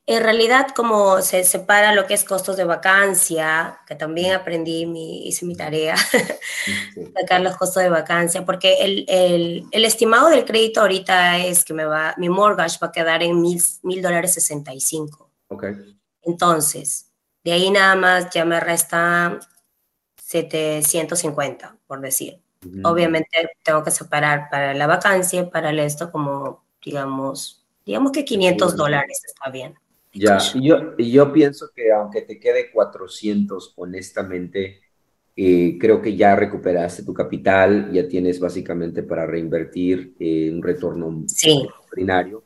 [0.06, 5.28] en realidad como se separa lo que es costos de vacancia, que también aprendí, mi,
[5.28, 5.96] hice mi tarea,
[7.14, 11.72] sacar los costos de vacancia, porque el, el, el, estimado del crédito ahorita es que
[11.72, 15.33] me va, mi mortgage va a quedar en mil, mil dólares sesenta y cinco.
[16.22, 17.10] Entonces,
[17.42, 19.38] de ahí nada más ya me resta
[20.16, 22.40] 750, por decir.
[22.82, 29.20] Obviamente tengo que separar para la vacancia, para esto como, digamos, digamos que 500 dólares
[29.26, 29.74] está bien.
[30.14, 30.38] Ya,
[30.96, 34.80] yo pienso que aunque te quede 400, honestamente,
[35.36, 41.24] eh, creo que ya recuperaste tu capital, ya tienes básicamente para reinvertir eh, un retorno
[41.26, 41.64] sí.
[41.64, 42.44] extraordinario.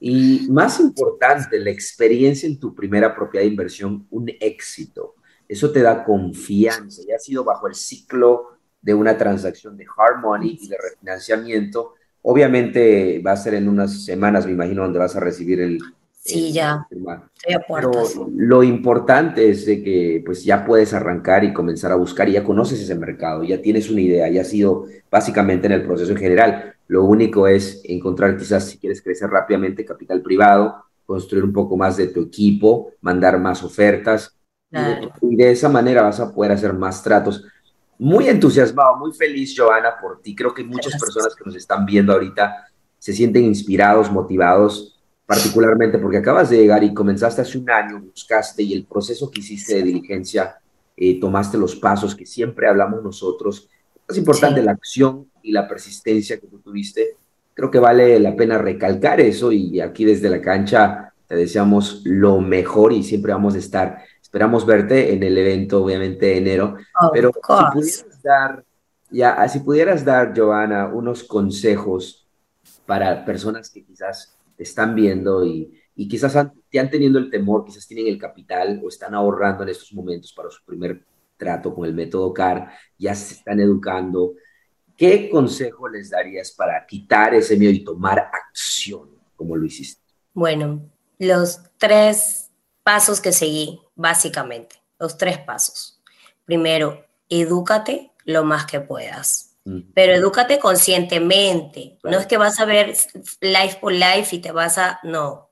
[0.00, 5.16] Y más importante, la experiencia en tu primera propiedad de inversión, un éxito.
[5.48, 7.02] Eso te da confianza.
[7.08, 11.94] Ya ha sido bajo el ciclo de una transacción de hard money y de refinanciamiento.
[12.22, 15.78] Obviamente va a ser en unas semanas, me imagino, donde vas a recibir el...
[16.12, 16.86] Sí, ya.
[16.90, 18.04] Pero
[18.36, 22.44] lo importante es de que pues ya puedes arrancar y comenzar a buscar y ya
[22.44, 26.18] conoces ese mercado, ya tienes una idea, ya has sido básicamente en el proceso en
[26.18, 26.74] general.
[26.88, 31.96] Lo único es encontrar quizás si quieres crecer rápidamente capital privado, construir un poco más
[31.96, 34.34] de tu equipo, mandar más ofertas
[35.22, 37.44] y, de, esa manera vas a poder hacer más tratos.
[37.98, 40.34] Muy entusiasmado, muy feliz, Joana, por ti.
[40.34, 42.68] Creo que muchas personas que nos están viendo ahorita
[42.98, 48.62] se sienten inspirados, motivados, particularmente porque acabas de llegar y comenzaste hace un año, buscaste
[48.62, 50.56] y el proceso que hiciste de diligencia,
[50.96, 53.68] eh, tomaste los pasos que siempre hablamos nosotros.
[54.08, 57.16] Es importante la acción y la persistencia que tú tuviste.
[57.54, 62.40] Creo que vale la pena recalcar eso y aquí desde la cancha te deseamos lo
[62.40, 64.02] mejor y siempre vamos a estar.
[64.20, 66.76] Esperamos verte en el evento, obviamente, de enero.
[67.12, 67.40] pero si
[67.72, 68.64] pudieras dar,
[69.10, 72.26] ya, si pudieras dar, Joana, unos consejos
[72.86, 76.36] para personas que quizás te están viendo y, y quizás
[76.70, 80.32] te han teniendo el temor, quizás tienen el capital o están ahorrando en estos momentos
[80.32, 81.04] para su primer
[81.36, 84.34] trato con el método CAR, ya se están educando,
[84.98, 90.02] ¿qué consejo les darías para quitar ese miedo y tomar acción como lo hiciste?
[90.34, 90.82] Bueno,
[91.18, 92.50] los tres
[92.82, 96.02] pasos que seguí, básicamente, los tres pasos.
[96.44, 99.56] Primero, edúcate lo más que puedas,
[99.94, 101.98] pero edúcate conscientemente.
[102.02, 102.94] No es que vas a ver
[103.40, 105.47] life por life y te vas a, no.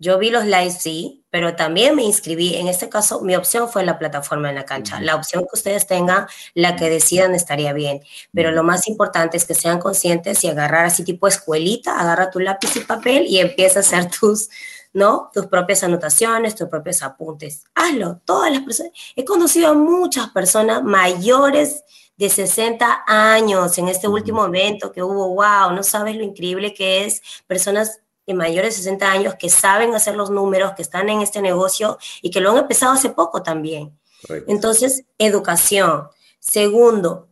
[0.00, 2.54] Yo vi los lives, sí, pero también me inscribí.
[2.54, 5.00] En este caso, mi opción fue la plataforma en la cancha.
[5.00, 8.02] La opción que ustedes tengan, la que decidan, estaría bien.
[8.32, 12.38] Pero lo más importante es que sean conscientes y agarrar así tipo escuelita, agarra tu
[12.38, 14.50] lápiz y papel y empieza a hacer tus,
[14.92, 15.30] ¿no?
[15.34, 17.64] Tus propias anotaciones, tus propios apuntes.
[17.74, 18.20] Hazlo.
[18.24, 18.92] Todas las personas.
[19.16, 21.82] He conocido a muchas personas mayores
[22.16, 25.34] de 60 años en este último evento que hubo.
[25.34, 27.20] Wow, no sabes lo increíble que es.
[27.48, 31.40] Personas de mayores de 60 años que saben hacer los números, que están en este
[31.40, 33.98] negocio y que lo han empezado hace poco también.
[34.46, 36.08] Entonces, educación.
[36.38, 37.30] Segundo,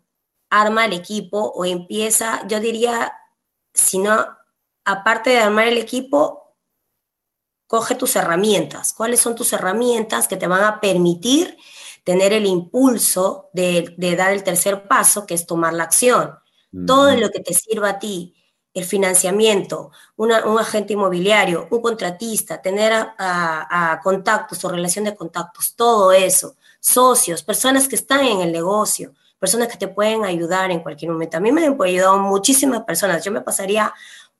[0.48, 3.12] arma el equipo o empieza, yo diría,
[3.74, 4.26] si no,
[4.86, 6.56] aparte de armar el equipo,
[7.66, 8.94] coge tus herramientas.
[8.94, 11.58] ¿Cuáles son tus herramientas que te van a permitir
[12.04, 16.38] tener el impulso de, dar el tercer paso, que es tomar la acción?
[16.86, 18.35] Todo lo que te sirva a ti
[18.76, 26.12] el financiamiento, un agente inmobiliario, un contratista, tener a, contactos o relación de contactos, todo
[26.12, 31.10] eso, socios, personas que están en el negocio, personas que te pueden ayudar en cualquier
[31.10, 31.38] momento.
[31.38, 33.24] A mí me han ayudado muchísimas personas.
[33.24, 33.94] Yo me pasaría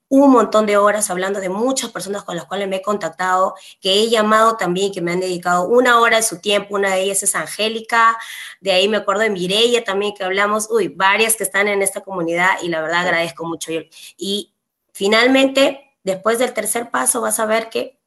[0.09, 3.93] un montón de horas hablando de muchas personas con las cuales me he contactado, que
[3.93, 6.75] he llamado también, que me han dedicado una hora de su tiempo.
[6.75, 8.17] Una de ellas es Angélica,
[8.61, 12.01] de ahí me acuerdo de Mireia también que hablamos, uy, varias que están en esta
[12.01, 13.71] comunidad y la verdad agradezco mucho.
[14.17, 14.53] Y
[14.93, 17.99] finalmente, después del tercer paso, vas a ver que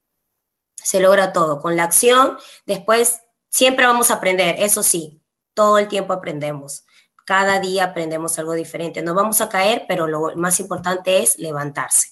[0.75, 1.61] se logra todo.
[1.61, 3.21] Con la acción, después
[3.51, 5.21] siempre vamos a aprender, eso sí,
[5.55, 6.85] todo el tiempo aprendemos.
[7.31, 9.03] Cada día aprendemos algo diferente.
[9.03, 12.09] No vamos a caer, pero lo más importante es levantarse.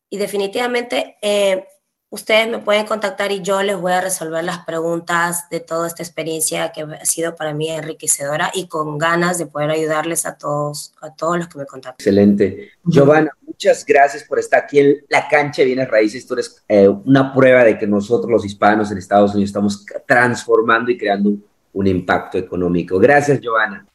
[0.10, 1.68] Y definitivamente eh,
[2.14, 6.04] ustedes me pueden contactar y yo les voy a resolver las preguntas de toda esta
[6.04, 10.94] experiencia que ha sido para mí enriquecedora y con ganas de poder ayudarles a todos,
[11.02, 11.96] a todos los que me contactan.
[11.98, 12.70] Excelente.
[12.84, 16.28] Giovanna, muchas gracias por estar aquí en la cancha de Bienes Raíces.
[16.28, 20.92] Tú eres eh, una prueba de que nosotros los hispanos en Estados Unidos estamos transformando
[20.92, 21.32] y creando
[21.74, 23.00] un impacto económico.
[23.00, 23.88] Gracias, Giovanna.